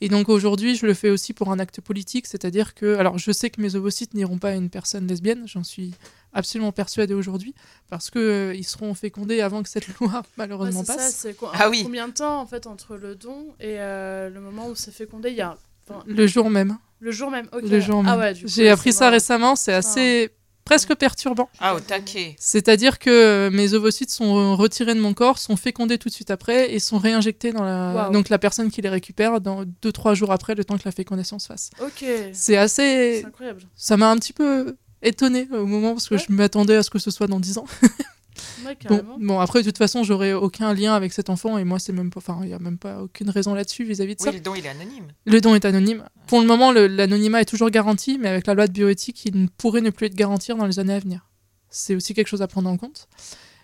[0.02, 3.32] Et donc aujourd'hui, je le fais aussi pour un acte politique, c'est-à-dire que, alors je
[3.32, 5.94] sais que mes ovocytes n'iront pas à une personne lesbienne, j'en suis
[6.34, 7.56] absolument persuadée aujourd'hui,
[7.90, 11.16] parce que euh, ils seront fécondés avant que cette loi Ouais, malheureusement c'est ça, passe.
[11.16, 11.82] c'est quoi- Ah oui.
[11.84, 15.30] combien de temps en fait entre le don et euh, le moment où c'est fécondé?
[15.32, 15.58] Il y a
[15.90, 16.78] enfin, Le jour même.
[17.00, 17.48] le jour même.
[17.52, 17.64] ok.
[17.64, 18.20] Le jour Ah même.
[18.20, 20.30] ouais, du coup, J'ai appris ça récemment, c'est assez
[20.68, 21.50] presque perturbant.
[21.60, 22.36] Ah, au taquet.
[22.38, 26.14] C'est-à-dire que euh, mes ovocytes sont euh, retirés de mon corps, sont fécondés tout de
[26.14, 29.92] suite après et sont réinjectés dans la donc la personne qui les récupère dans deux
[29.92, 31.70] trois jours après le temps que la fécondation se fasse.
[31.82, 32.04] Ok,
[32.34, 33.62] C'est assez incroyable.
[33.76, 36.24] ça m'a un petit peu étonné au moment parce que Ouais.
[36.28, 37.66] je m'attendais à ce que ce soit dans 10 ans.
[38.66, 38.78] Ouais,
[39.20, 42.10] Bon, après de toute façon, j'aurais aucun lien avec cet enfant et moi c'est même
[42.10, 44.32] pas enfin, il y a même pas aucune raison là-dessus vis-à-vis de ça.
[44.32, 45.08] Le don, il est anonyme.
[45.26, 46.04] Le don est anonyme.
[46.28, 49.48] Pour le moment, l'anonymat est toujours garanti, mais avec la loi de bioéthique, il ne
[49.48, 51.30] pourrait ne plus être garanti dans les années à venir.
[51.70, 53.08] C'est aussi quelque chose à prendre en compte.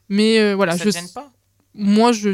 [0.09, 1.31] Mais euh, voilà, ça je, gêne pas?
[1.73, 2.29] moi, je,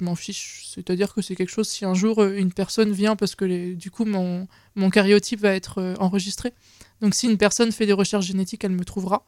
[0.00, 0.64] m'en fiche.
[0.74, 3.74] C'est-à-dire que c'est quelque chose, si un jour euh, une personne vient, parce que les-
[3.74, 6.52] du coup, mon, mon cariotype va être euh, enregistré.
[7.00, 9.26] Donc, si une personne fait des recherches génétiques, elle me trouvera.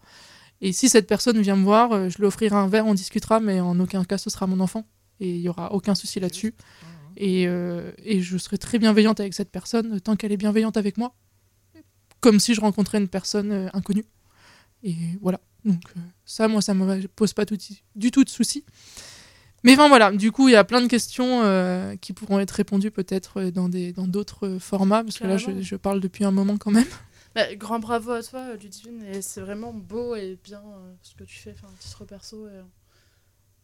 [0.66, 3.38] Et si cette personne vient me voir, euh, je lui offrirai un verre, on discutera,
[3.38, 4.86] mais en aucun cas, ce sera mon enfant.
[5.20, 6.54] Et il n'y aura aucun souci là-dessus.
[7.16, 10.96] Et, euh, et je serai très bienveillante avec cette personne, tant qu'elle est bienveillante avec
[10.96, 11.14] moi.
[12.20, 14.06] Comme si je rencontrais une personne euh, inconnue.
[14.82, 15.40] Et voilà.
[15.64, 17.58] Donc, euh, ça, moi, ça me pose pas tout-
[17.94, 18.64] du tout de soucis.
[19.64, 22.50] Mais enfin voilà, du coup, il y a plein de questions euh, qui pourront être
[22.50, 26.30] répondues peut-être dans dans d'autres euh, formats, parce que là, je, je parle depuis un
[26.32, 26.84] moment quand même.
[27.34, 31.14] Bah, grand bravo à toi, euh, Ludivine, et c'est vraiment beau et bien euh, ce
[31.14, 32.46] que tu fais, enfin, titre perso.
[32.46, 32.60] Et...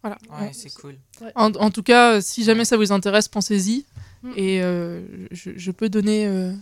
[0.03, 0.19] Voilà.
[0.31, 0.97] Ouais, c'est cool.
[1.35, 3.85] En, en tout cas, euh, si jamais ça vous intéresse, pensez-y.
[4.23, 4.33] Mm.
[4.37, 6.27] Et euh, je, je peux donner.
[6.27, 6.53] euh,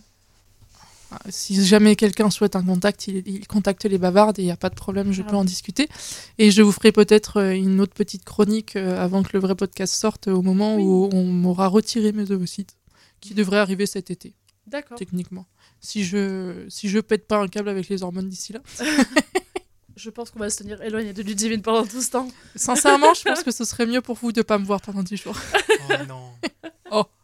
[1.11, 4.51] ah, si jamais quelqu'un souhaite un contact, il, il contacte les bavardes et il n'y
[4.51, 5.89] a pas de problème, je peux en discuter.
[6.37, 9.55] Et je vous ferai peut-être euh, une autre petite chronique euh, avant que le vrai
[9.55, 12.77] podcast sorte, au moment où on m'aura retiré mes ovocytes,
[13.21, 14.35] qui devrait arriver cet été,
[14.69, 14.99] D'accord.
[14.99, 15.47] techniquement.
[15.81, 18.61] Si je, si je pète pas un câble avec les hormones d'ici là.
[19.97, 22.29] Je pense qu'on va se tenir éloigné de Ludivine pendant tout ce temps.
[22.55, 25.17] Sincèrement, je pense que ce serait mieux pour vous de pas me voir pendant 10
[25.17, 25.37] jours.
[25.91, 27.05] Oh non.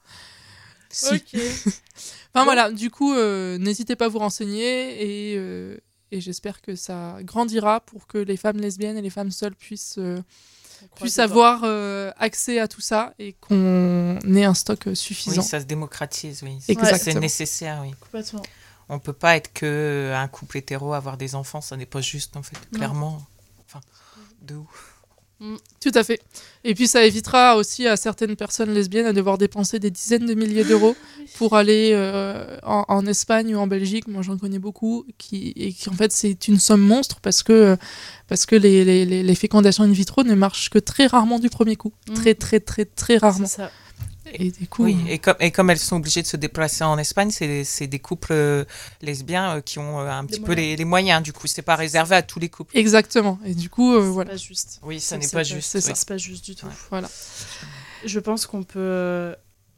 [0.90, 1.12] Si.
[1.14, 1.34] Ok.
[1.34, 2.44] Enfin Bon.
[2.44, 5.76] voilà, du coup, euh, n'hésitez pas à vous renseigner et, euh,
[6.12, 9.96] et j'espère que ça grandira pour que les femmes lesbiennes et les femmes seules puissent,
[9.98, 10.20] euh,
[11.00, 11.20] Doigts.
[11.24, 15.42] avoir euh, accès à tout ça et qu'on ait un stock euh, Oui, suffisant.
[15.42, 16.58] ça se démocratise, oui.
[16.68, 16.98] Exactement.
[16.98, 17.94] C'est nécessaire, oui.
[18.00, 18.42] Complètement.
[18.88, 22.00] On peut pas être que euh, un couple hétéro, avoir des enfants, ça n'est pas
[22.00, 22.78] juste en fait, Non.
[22.78, 23.22] clairement.
[23.66, 23.80] Enfin,
[24.42, 24.56] de
[25.40, 26.20] où Tout à fait.
[26.62, 30.34] Et puis ça évitera aussi à certaines personnes lesbiennes à devoir dépenser des dizaines de
[30.34, 30.96] milliers d'euros
[31.36, 34.06] pour aller euh, en, en Espagne ou en Belgique.
[34.08, 37.76] Moi, j'en connais beaucoup qui et qui en fait c'est une somme monstre parce que
[38.28, 41.76] parce que les, les, les- fécondations in vitro ne marchent que très rarement du premier
[41.76, 42.14] coup, Mm.
[42.14, 43.46] très très très très rarement.
[43.46, 43.70] C'est ça.
[44.36, 47.64] Et Oui, et comme, et comme elles sont obligées de se déplacer en Espagne, c'est
[47.64, 48.64] c'est des couples euh,
[49.00, 50.66] lesbiens euh, qui ont euh, un petit peu moyens.
[50.70, 51.22] les, les moyens.
[51.22, 52.76] Du coup, c'est pas réservé à tous les couples.
[52.76, 53.38] exactement.
[53.44, 54.30] Et du coup, euh, C'est voilà.
[54.32, 54.80] pas juste.
[54.82, 55.70] Oui, ça n'est pas juste.
[55.70, 55.92] c'est oui.
[55.94, 56.66] C'est pas juste du tout.
[56.66, 56.72] Ouais.
[56.90, 57.08] Voilà.
[58.04, 59.34] Je pense qu'on peut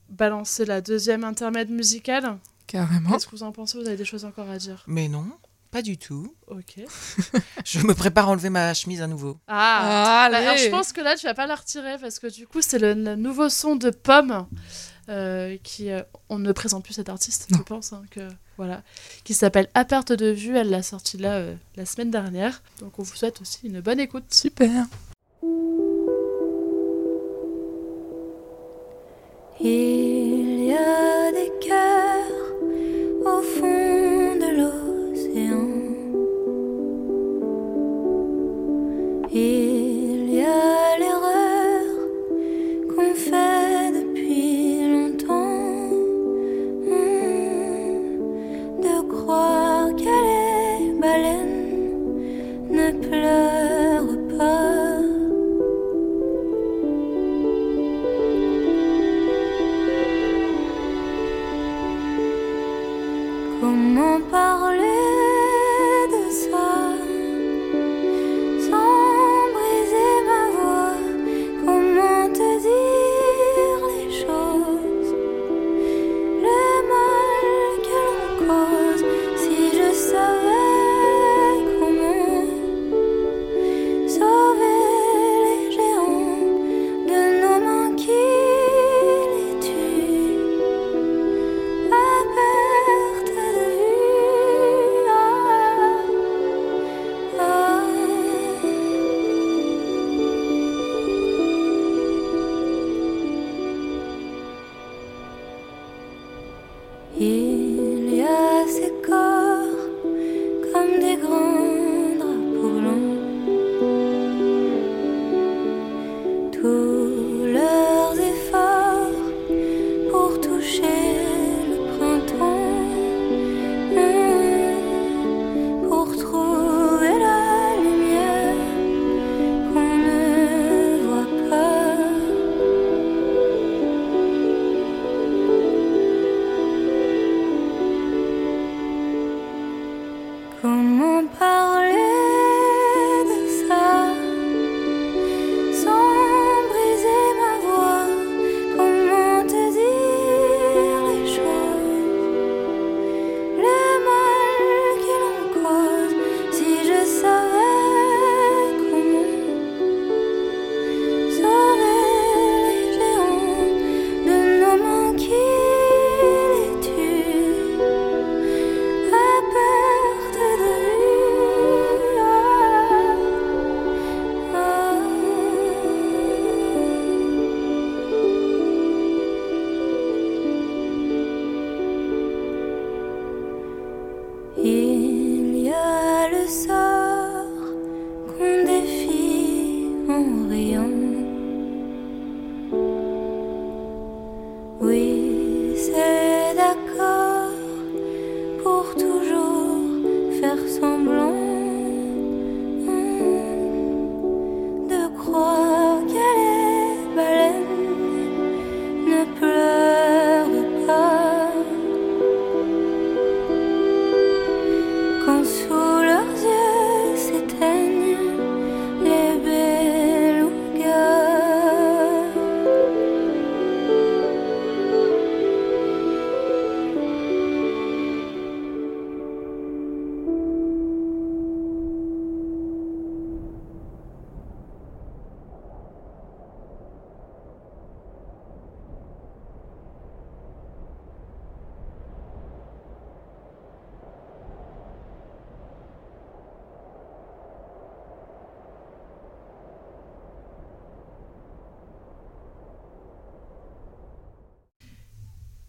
[0.09, 2.39] balancer la deuxième intermède musicale.
[2.67, 3.11] Carrément.
[3.11, 3.79] Qu'est-ce que vous en pensez?
[3.79, 4.83] Vous avez des choses encore à dire?
[4.87, 5.27] Mais non,
[5.71, 6.35] pas du tout.
[6.49, 6.81] Ok.
[7.65, 9.39] Je me prépare à enlever ma chemise à nouveau.
[9.49, 10.47] Ah, Bah, Allez.
[10.47, 12.79] alors je pense que là tu vas pas la retirer parce que du coup c'est
[12.79, 14.47] le, le nouveau son de Pomme
[15.09, 17.59] euh, qui euh, on ne présente plus cet artiste Non.
[17.59, 18.83] je pense hein, que voilà
[19.25, 22.99] qui s'appelle À perte de vue elle l'a sorti là euh, la semaine dernière donc
[22.99, 24.85] on vous souhaite aussi une bonne écoute Super.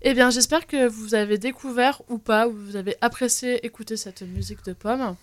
[0.09, 4.21] Eh bien, j'espère que vous avez découvert ou pas, ou vous avez apprécié écouter cette
[4.21, 5.17] musique de pomme.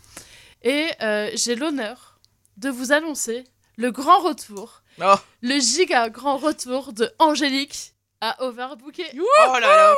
[0.62, 2.18] Et euh, j'ai l'honneur
[2.59, 3.45] de vous annoncer
[3.78, 9.05] le grand retour, Oh, le giga grand retour de Angélique à Overbooké.
[9.18, 9.95] oh là là.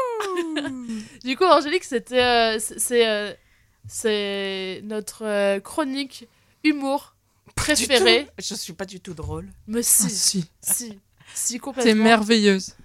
[1.25, 3.33] Du coup, Angélique, c'était, euh, c'est, c'est, euh,
[3.89, 6.29] c'est notre euh, chronique
[6.63, 7.17] humour
[7.57, 8.29] préférée.
[8.39, 9.49] Je suis pas du tout drôle.
[9.67, 10.51] Mais Ah, si, si.
[10.63, 10.99] si,
[11.35, 12.05] si T'es complètement.
[12.05, 12.77] merveilleuse.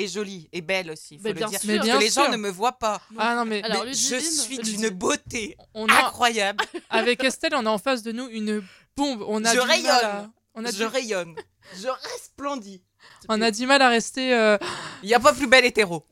[0.00, 1.58] Et jolie, et belle aussi, faut Mais le bien dire.
[1.60, 1.68] sûr.
[1.68, 3.02] Mais Parce bien que les gens ne me voient pas.
[3.18, 6.64] Ah non, mais, Alors, mais Je suis d'une beauté on a, incroyable.
[6.90, 8.62] avec Estelle, on a en face de nous une
[8.96, 9.24] bombe.
[9.26, 9.90] On a Je du mal rayonne.
[10.04, 11.34] à- on, a je du, rayonne.
[11.82, 12.80] Je resplendis.
[13.28, 14.32] on a du mal à rester.
[14.34, 14.56] euh,
[15.02, 16.04] Il n'y a pas plus belle hétéro.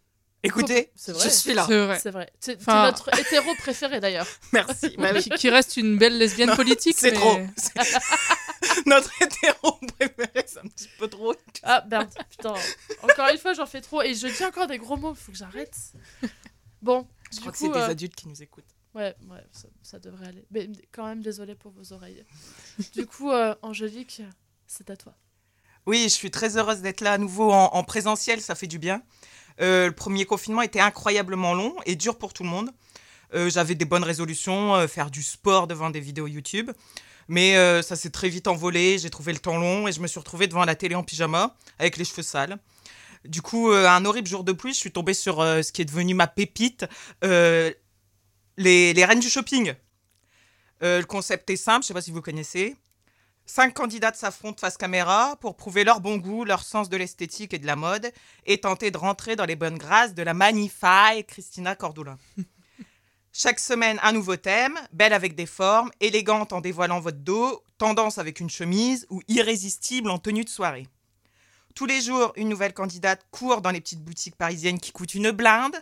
[0.47, 1.25] Écoutez, C'est vrai.
[1.25, 1.65] je suis là.
[1.67, 1.99] C'est vrai.
[2.01, 2.31] C'est vrai.
[2.41, 4.27] C'est c'est Enfin- notre hétéro préféré d'ailleurs.
[4.53, 4.97] Merci.
[5.23, 6.97] Qui, qui reste une belle lesbienne Non, politique.
[6.99, 7.39] C'est mais- trop.
[7.57, 7.73] C'est-
[8.87, 11.35] Notre hétéro préféré, c'est un petit peu trop.
[11.63, 12.55] Ah merde, putain.
[13.03, 15.15] Encore une fois, j'en fais trop et je dis encore des gros mots.
[15.15, 15.77] Faut que j'arrête.
[16.83, 18.65] Bon, Je du crois que coup, c'est des euh, adultes qui nous écoutent.
[18.95, 20.45] ouais, ouais, ça, ça devrait aller.
[20.51, 22.25] Mais quand même, désolé pour vos oreilles.
[22.95, 24.23] du coup, euh, Angélique,
[24.67, 25.15] c'est à toi.
[25.87, 28.79] Oui, je suis très heureuse d'être là à nouveau en, en présentiel, ça fait du
[28.79, 29.03] bien.
[29.61, 32.71] Euh, le premier confinement était incroyablement long et dur pour tout le monde.
[33.35, 36.71] Euh, J'avais des bonnes résolutions, euh, faire du sport devant des vidéos YouTube.
[37.29, 40.21] Mais ça s'est très vite envolé, j'ai trouvé le temps long et je me suis
[40.21, 42.57] retrouvée devant la télé en pyjama avec les cheveux sales.
[43.25, 46.15] Du coup, un horrible jour de pluie, je suis tombée sur ce qui est devenu
[46.15, 46.87] ma pépite,
[47.23, 47.75] les,
[48.57, 49.75] les reines du shopping.
[50.83, 52.77] Le concept est simple, je ne sais pas si vous connaissez.
[53.49, 57.61] Cinq candidates s'affrontent face caméra pour prouver leur bon goût, leur sens de l'esthétique et
[57.61, 58.11] de la mode
[58.45, 62.19] et tenter de rentrer dans les bonnes grâces de la magnifique Christina Cordula.
[63.33, 68.19] Chaque semaine, un nouveau thème, belle avec des formes, élégante en dévoilant votre dos, tendance
[68.19, 70.89] avec une chemise ou irrésistible en tenue de soirée.
[71.77, 75.31] Tous les jours, une nouvelle candidate court dans les petites boutiques parisiennes qui coûtent une
[75.31, 75.77] blinde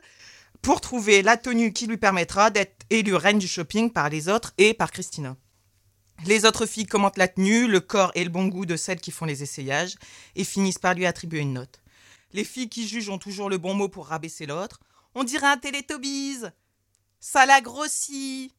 [0.60, 4.52] pour trouver la tenue qui lui permettra d'être élue reine du shopping par les autres
[4.58, 5.36] et par Christina.
[6.24, 9.10] Les autres filles commentent la tenue, le corps et le bon goût de celles qui
[9.10, 9.96] font les essayages
[10.36, 11.82] et finissent par lui attribuer une note.
[12.32, 14.80] Les filles qui jugent ont toujours le bon mot pour rabaisser l'autre.
[15.14, 16.44] On dirait un Télétobies.
[17.20, 18.52] Ça la grossit.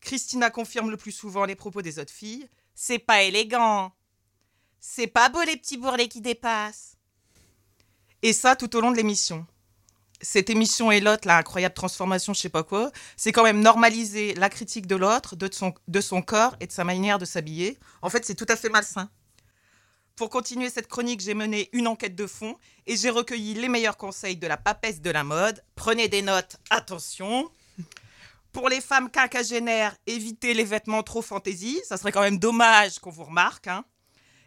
[0.00, 2.48] Christina confirme le plus souvent les propos des autres filles.
[2.74, 3.92] C'est pas élégant.
[4.80, 6.96] C'est pas beau les petits bourrelets qui dépassent.
[8.22, 9.46] Et ça tout au long de l'émission.
[10.22, 14.34] Cette émission et l'autre, la incroyable transformation, je sais pas quoi, c'est quand même normaliser
[14.34, 15.50] la critique de l'autre, de
[16.00, 17.78] son, corps et de sa manière de s'habiller.
[18.00, 19.10] En fait, c'est tout à fait malsain.
[20.16, 22.56] Pour continuer cette chronique, j'ai mené une enquête de fond
[22.86, 25.62] et j'ai recueilli les meilleurs conseils de la papesse de la mode.
[25.74, 27.50] Prenez des notes, attention.
[28.52, 31.78] Pour les femmes quinquagénaires, évitez les vêtements trop fantaisie.
[31.84, 33.66] Ça serait quand même dommage qu'on vous remarque.
[33.66, 33.84] Hein.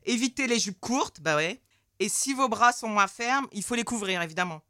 [0.06, 1.62] Évitez les jupes courtes, bah ouais.
[2.00, 4.64] Et si vos bras sont moins fermes, il faut les couvrir, évidemment.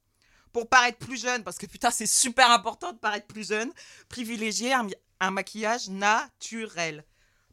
[0.51, 3.71] Pour paraître plus jeune, parce que putain, c'est super important de paraître plus jeune,
[4.07, 7.05] privilégiez un, maquillage naturel.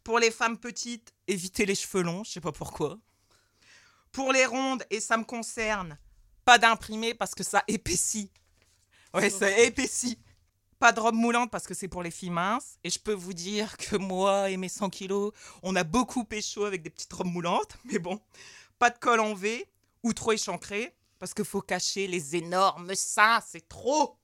[0.03, 2.99] Pour les femmes petites, évitez les cheveux longs, je sais pas pourquoi.
[4.13, 5.99] Pour les rondes, et ça me concerne,
[6.45, 8.31] pas d'imprimé parce que ça épaissit.
[9.13, 10.19] Ouais, ça épaissit.
[10.79, 12.79] Pas de robe moulante parce que c'est pour les filles minces.
[12.85, 15.33] Et je peux vous dire que moi et mes 100 kilos,
[15.63, 17.77] on a beaucoup pécho avec des petites robes moulantes.
[17.85, 18.21] Mais bon,
[18.79, 19.67] pas de col en V
[20.03, 24.19] ou trop échancré parce qu'il faut cacher les énormes seins, c'est trop.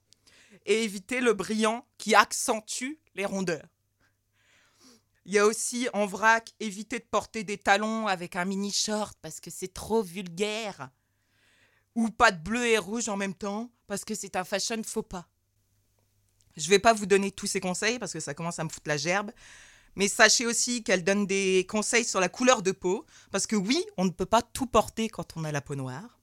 [0.67, 3.67] Et éviter le brillant qui accentue les rondeurs.
[5.25, 9.17] Il y a aussi en vrac, éviter de porter des talons avec un mini short
[9.23, 10.91] parce que c'est trop vulgaire.
[11.95, 15.03] Ou pas de bleu et rouge en même temps parce que c'est un fashion faux
[15.03, 15.29] pas.
[16.57, 18.89] Je vais pas vous donner tous ces conseils parce que ça commence à me foutre
[18.89, 19.31] la gerbe.
[19.95, 23.07] Mais sachez aussi qu'elle donne des conseils sur la couleur de peau.
[23.31, 26.19] Parce que oui, on ne peut pas tout porter quand on a la peau noire.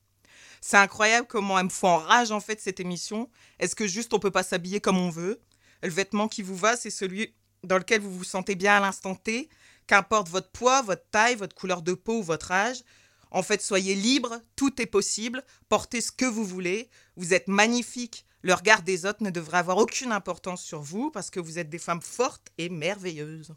[0.61, 3.29] C'est incroyable comment elle me fout en rage en fait cette émission.
[3.59, 5.41] Est-ce que juste on peut pas s'habiller comme on veut?
[5.81, 7.33] Le vêtement qui vous va, c'est celui
[7.63, 9.49] dans lequel vous vous sentez bien à l'instant T.
[9.87, 12.83] Qu'importe votre poids, votre taille, votre couleur de peau ou votre âge.
[13.31, 15.43] En fait, soyez libre, tout est possible.
[15.67, 16.89] Portez ce que vous voulez.
[17.15, 18.25] Vous êtes magnifique.
[18.41, 21.69] Le regard des autres ne devrait avoir aucune importance sur vous parce que vous êtes
[21.69, 23.53] des femmes fortes et merveilleuses.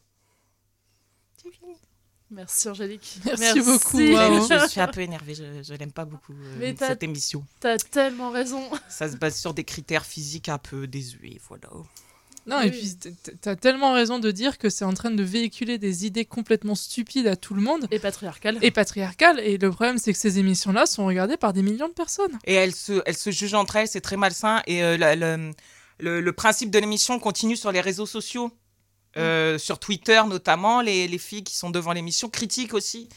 [2.32, 3.18] Merci Angélique.
[3.38, 3.98] Merci beaucoup.
[3.98, 7.44] Je suis un peu énervée, je, je l'aime pas beaucoup euh, Mais cette émission.
[7.60, 8.62] T'as tellement raison.
[8.88, 11.68] Ça se base sur des critères physiques un peu désuets, voilà.
[12.44, 12.66] Non, Oui.
[12.66, 12.96] et puis
[13.40, 17.28] t'as tellement raison de dire que c'est en train de véhiculer des idées complètement stupides
[17.28, 18.58] à tout le monde Et patriarcal.
[18.62, 19.38] et patriarcales.
[19.38, 22.36] Et le problème, c'est que ces émissions-là sont regardées par des millions de personnes.
[22.44, 24.60] Et elles se, elles se jugent entre elles, c'est très malsain.
[24.66, 24.96] Et euh,
[26.00, 28.50] le- le principe de l'émission continue sur les réseaux sociaux.
[29.16, 33.08] Euh, Sur Twitter notamment, les, les filles qui sont devant l'émission critiquent aussi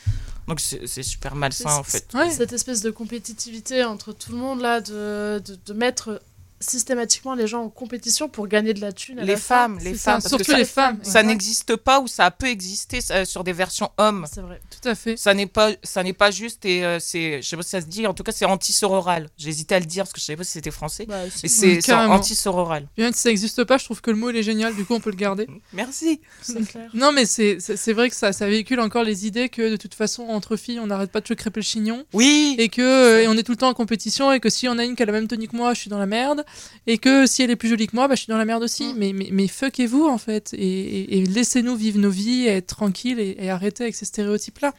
[0.48, 2.06] Donc c'est c'est super malsain en fait.
[2.14, 2.30] Ouais.
[2.30, 6.22] Cette espèce de compétitivité entre tout le monde là, de, de, de mettre
[6.70, 9.20] systématiquement les gens en compétition pour gagner de la thune.
[9.20, 9.56] à Les la fin.
[9.56, 11.00] femmes, les C'est ça, femmes, que surtout ça, les femmes.
[11.04, 11.26] ça ouais.
[11.28, 14.26] n'existe pas ou ça peut exister ça, sur des versions hommes.
[14.32, 14.62] C'est vrai.
[14.82, 15.18] Tout à fait.
[15.18, 17.82] Ça n'est pas, ça n'est pas juste et euh, c'est, je sais pas si ça
[17.82, 18.06] se dit.
[18.08, 19.30] En tout cas, c'est anti-sororal.
[19.38, 21.06] J'hésitais à le dire parce que je savais pas si c'était français.
[21.08, 22.16] Bah, c'est, carrément.
[22.16, 22.88] anti-sororal.
[22.98, 24.94] Bien que ça n'existe pas, je trouve que le mot il est génial, du coup
[24.96, 25.48] on peut le garder.
[25.74, 26.22] Merci.
[26.42, 26.90] c'est clair.
[26.94, 29.78] Non, mais c'est c'est- c'est vrai que ça, ça véhicule encore les idées que de
[29.78, 32.06] toute façon, entre filles, on n'arrête pas de se crêper le chignon.
[32.14, 32.56] Oui.
[32.58, 34.32] Et que euh, et on est tout le temps en compétition.
[34.32, 35.90] Et que si on a une qui a la même tenue que moi, je suis
[35.90, 36.44] dans la merde.
[36.88, 38.64] Et que si elle est plus jolie que moi, bah, je suis dans la merde
[38.64, 38.94] aussi.
[38.94, 38.98] Mm.
[38.98, 40.54] Mais, mais, mais fuckez-vous, en fait.
[40.54, 44.06] Et, et- et laissez-nous vivre nos vies, et être tranquilles et, et arrêter avec ces
[44.06, 44.74] stéréotypes-là.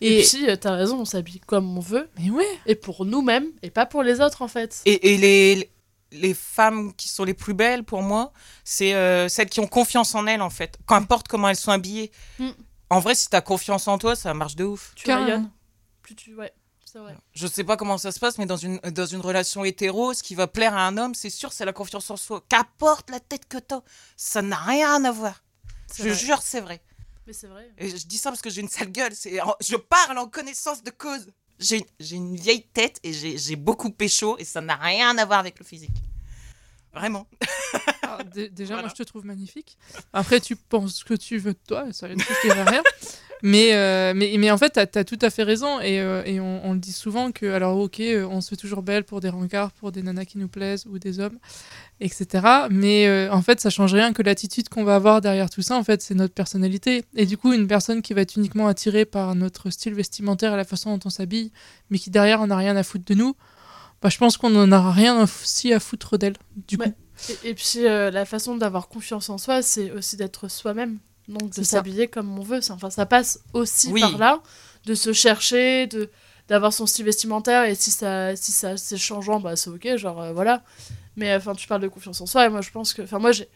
[0.00, 3.06] Et, Et, puis, euh, t'as raison, on s'habille comme on veut, mais ouais, et pour
[3.06, 4.82] nous-mêmes, et pas pour les autres en fait.
[4.84, 5.70] Et, et les,
[6.12, 8.30] les femmes qui sont les plus belles pour moi,
[8.62, 10.76] c'est euh, celles qui ont confiance en elles en fait.
[10.86, 12.10] Qu'importe comment elles sont habillées.
[12.38, 12.50] Mm.
[12.90, 14.92] En vrai, si t'as confiance en toi, ça marche de ouf.
[14.96, 15.50] Tu rayonnes.
[16.02, 16.34] Plus tu.
[16.34, 16.52] Ouais,
[16.96, 17.16] c'est vrai.
[17.34, 20.22] Je sais pas comment ça se passe, mais dans une, dans une relation hétéro, ce
[20.22, 22.42] qui va plaire à un homme, c'est sûr, c'est la confiance en soi.
[22.48, 23.82] Qu'apporte la tête que t'as,
[24.16, 25.42] ça n'a rien à voir.
[25.94, 26.14] Je vrai.
[26.14, 26.80] jure, c'est vrai.
[27.26, 27.70] Mais c'est vrai.
[27.76, 29.14] Et je dis ça parce que j'ai une sale gueule.
[29.14, 31.26] C'est, je parle en connaissance de cause.
[31.58, 35.24] J'ai, j'ai une vieille tête et j'ai, j'ai beaucoup pécho et ça n'a rien à
[35.26, 35.96] voir avec le physique.
[36.96, 37.26] Vraiment.
[38.02, 38.88] Alors, dé- déjà, Voilà.
[38.88, 39.76] moi, je te trouve magnifique.
[40.12, 42.14] Après, tu penses ce que tu veux de toi, ça, je
[42.48, 42.82] dirais rien.
[43.42, 45.78] Mais, euh, mais, mais en fait, tu as, tout à fait raison.
[45.80, 48.56] Et, euh, et on, on le dit souvent que, alors, ok, euh, on se fait
[48.56, 51.38] toujours belle pour des rencarts, pour des nanas qui nous plaisent ou des hommes,
[52.00, 52.46] etc.
[52.70, 55.76] Mais euh, en fait, ça change rien que l'attitude qu'on va avoir derrière tout ça,
[55.76, 57.04] en fait, c'est notre personnalité.
[57.14, 60.56] Et du coup, une personne qui va être uniquement attirée par notre style vestimentaire et
[60.56, 61.52] la façon dont on s'habille,
[61.90, 63.36] mais qui derrière, on n'a rien à foutre de nous,
[64.02, 66.36] bah, je pense qu'on n'en a rien aussi à foutre d'elle.
[66.68, 66.92] Du coup.
[67.44, 70.98] Et, et puis euh, la façon d'avoir confiance en soi, c'est aussi d'être soi-même.
[71.28, 72.60] Donc de s'habiller comme on veut.
[72.70, 74.00] Enfin, ça passe aussi Oui.
[74.00, 74.40] par là,
[74.84, 76.10] de se chercher, de
[76.48, 77.64] d'avoir son style vestimentaire.
[77.64, 80.62] Et si ça, si ça c'est changeant, bah c'est ok, genre euh, voilà.
[81.16, 82.46] Mais enfin, tu parles de confiance en soi.
[82.46, 83.48] Et moi, je pense que, enfin, moi, j'ai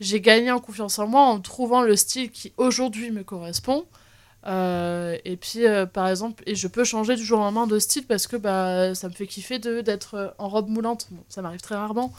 [0.00, 3.84] j'ai gagné en confiance en moi en trouvant le style qui aujourd'hui me correspond.
[4.46, 7.78] Euh, et puis, euh, par exemple, et je peux changer du jour au lendemain de
[7.78, 11.06] style parce que bah, ça me fait kiffer de- d'être euh, en robe moulante.
[11.10, 12.12] Bon, ça m'arrive très rarement.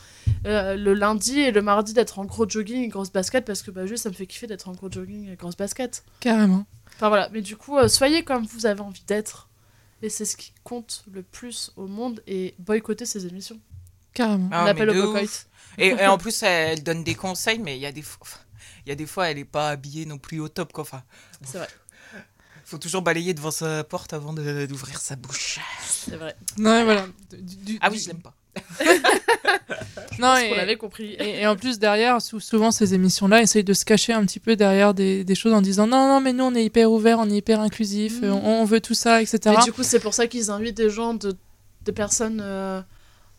[0.46, 3.72] Euh, le lundi et le mardi d'être en gros jogging et grosse basket parce que
[3.72, 6.04] bah, juste ça me fait kiffer d'être en gros jogging et grosse basket.
[6.22, 6.66] Carrément.
[6.96, 9.50] Enfin voilà, mais du coup, euh, soyez comme vous avez envie d'être.
[10.02, 13.60] Et c'est ce qui compte le plus au monde et boycotter ces émissions.
[14.14, 14.50] Carrément.
[14.52, 15.48] Ah, On appelle au boycott.
[15.78, 18.28] Et, et en plus, elle donne des conseils, mais il y a des fois,
[18.86, 20.72] il y a des fois, elle est pas habillée non plus au top.
[20.74, 20.84] Quoi.
[20.84, 21.04] Enfin,
[21.42, 21.68] C'est vrai,
[22.66, 25.60] faut toujours balayer devant sa porte avant de- d'ouvrir sa bouche.
[25.86, 26.36] c'est vrai.
[26.58, 27.06] Non, et voilà.
[27.32, 28.34] Du- du- Ah oui, du- je l'aime pas.
[30.20, 31.14] Non, Parce et, qu'on l'avait compris.
[31.14, 34.40] et, et en plus, derrière, sou- souvent, ces émissions-là essayent de se cacher un petit
[34.40, 37.18] peu derrière des, des choses en disant non, non, mais nous, on est hyper ouvert,
[37.20, 39.40] on est hyper inclusif, euh, on, on veut tout ça, etc.
[39.58, 41.36] Mais du coup, c'est pour ça qu'ils invitent des gens, de,
[41.84, 42.80] des personnes euh,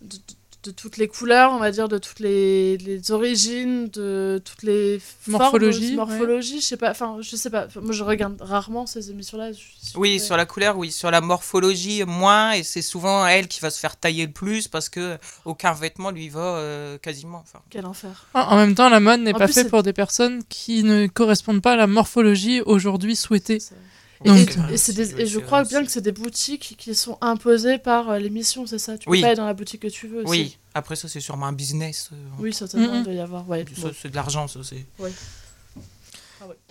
[0.03, 0.17] de,
[0.65, 4.99] de- toutes les couleurs, on va dire, de toutes les, les origines, de toutes les
[5.01, 5.97] formes, Morphologies, ouais.
[5.97, 7.67] morphologies, je sais pas, enfin, je sais pas.
[7.81, 9.51] Moi, je regarde rarement ces émissions-là.
[9.97, 10.91] Oui, sur la couleur, oui.
[10.91, 12.53] Sur la morphologie, moins.
[12.53, 16.11] Et c'est souvent elle qui va se faire tailler le plus parce que aucun vêtement
[16.11, 17.39] lui va euh, quasiment.
[17.39, 18.27] Enfin, Quel enfer.
[18.35, 21.63] En même temps, la mode n'est pas plus, faite pour des personnes qui ne correspondent
[21.63, 23.59] pas à la morphologie aujourd'hui souhaitée.
[24.25, 24.39] Et- Donc,
[24.71, 25.87] et, des- et je crois bien aussi.
[25.87, 28.97] que c'est des boutiques qui sont imposées par euh, l'émission, c'est ça?
[28.97, 29.21] Tu peux Oui.
[29.21, 30.31] pas aller dans la boutique que tu veux aussi.
[30.31, 30.59] oui.
[30.75, 32.11] Après, ça, c'est sûrement un business.
[32.13, 32.99] euh, Oui, certainement, Mhm.
[32.99, 33.49] il doit y avoir.
[33.49, 33.95] Ouais, Ça, bon.
[34.01, 34.61] c'est de l'argent, ça.
[34.63, 34.85] C'est...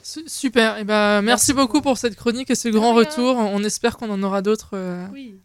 [0.03, 3.05] Su- Super, et ben, merci, Merci beaucoup pour cette chronique et ce grand rien.
[3.09, 3.37] retour.
[3.37, 5.35] On espère qu'on en aura d'autres euh, Oui,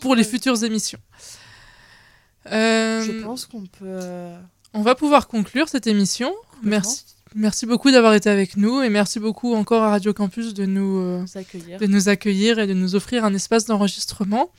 [0.00, 0.28] pour les Oui.
[0.30, 1.00] futures émissions.
[2.50, 4.00] Euh, je pense qu'on peut.
[4.74, 6.32] On va pouvoir conclure cette émission.
[6.62, 7.04] Merci,
[7.34, 10.98] merci beaucoup d'avoir été avec nous et merci beaucoup encore à Radio Campus de nous,
[10.98, 11.78] euh, accueillir.
[11.78, 14.50] de nous accueillir et de nous offrir un espace d'enregistrement.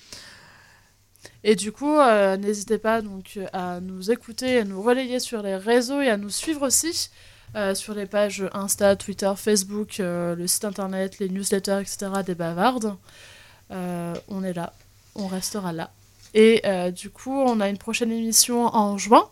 [1.44, 5.42] Et du coup, euh, n'hésitez pas donc euh, à nous écouter, à nous relayer sur
[5.42, 7.10] les réseaux et à nous suivre aussi
[7.56, 12.12] euh, sur les pages Insta, Twitter, Facebook, euh, le site internet, les newsletters, etc.
[12.26, 12.96] des bavardes.
[13.72, 14.74] Euh, on est là,
[15.16, 15.92] on restera là.
[16.34, 19.30] Et euh, du coup, on a une prochaine émission en juin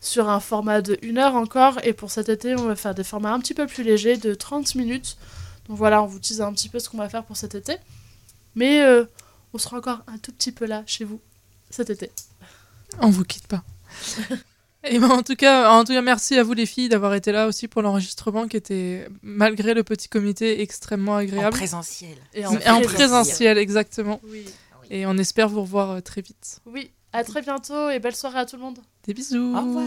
[0.00, 1.78] sur un format de 1 heure encore.
[1.84, 4.34] Et pour cet été, on va faire des formats un petit peu plus légers de
[4.34, 5.16] 30 minutes.
[5.68, 7.76] Donc voilà, on vous tease un petit peu ce qu'on va faire pour cet été.
[8.54, 9.04] Mais euh,
[9.52, 11.20] on sera encore un tout petit peu là chez vous
[11.70, 12.10] cet été.
[13.00, 13.62] On vous quitte pas.
[14.84, 17.32] Et ben, en tout cas, en tout cas, merci à vous les filles d'avoir été
[17.32, 21.50] là aussi pour l'enregistrement qui était, malgré le petit comité, extrêmement En agréable.
[21.56, 22.16] présentiel.
[22.32, 24.20] Et Et en présentiel, exactement.
[24.24, 24.44] Oui.
[24.90, 26.60] Et on espère vous revoir euh, très vite.
[26.64, 26.90] Oui.
[27.12, 28.78] À très bientôt et belle soirée à tout le monde.
[29.08, 29.54] Des bisous.
[29.56, 29.86] Au revoir.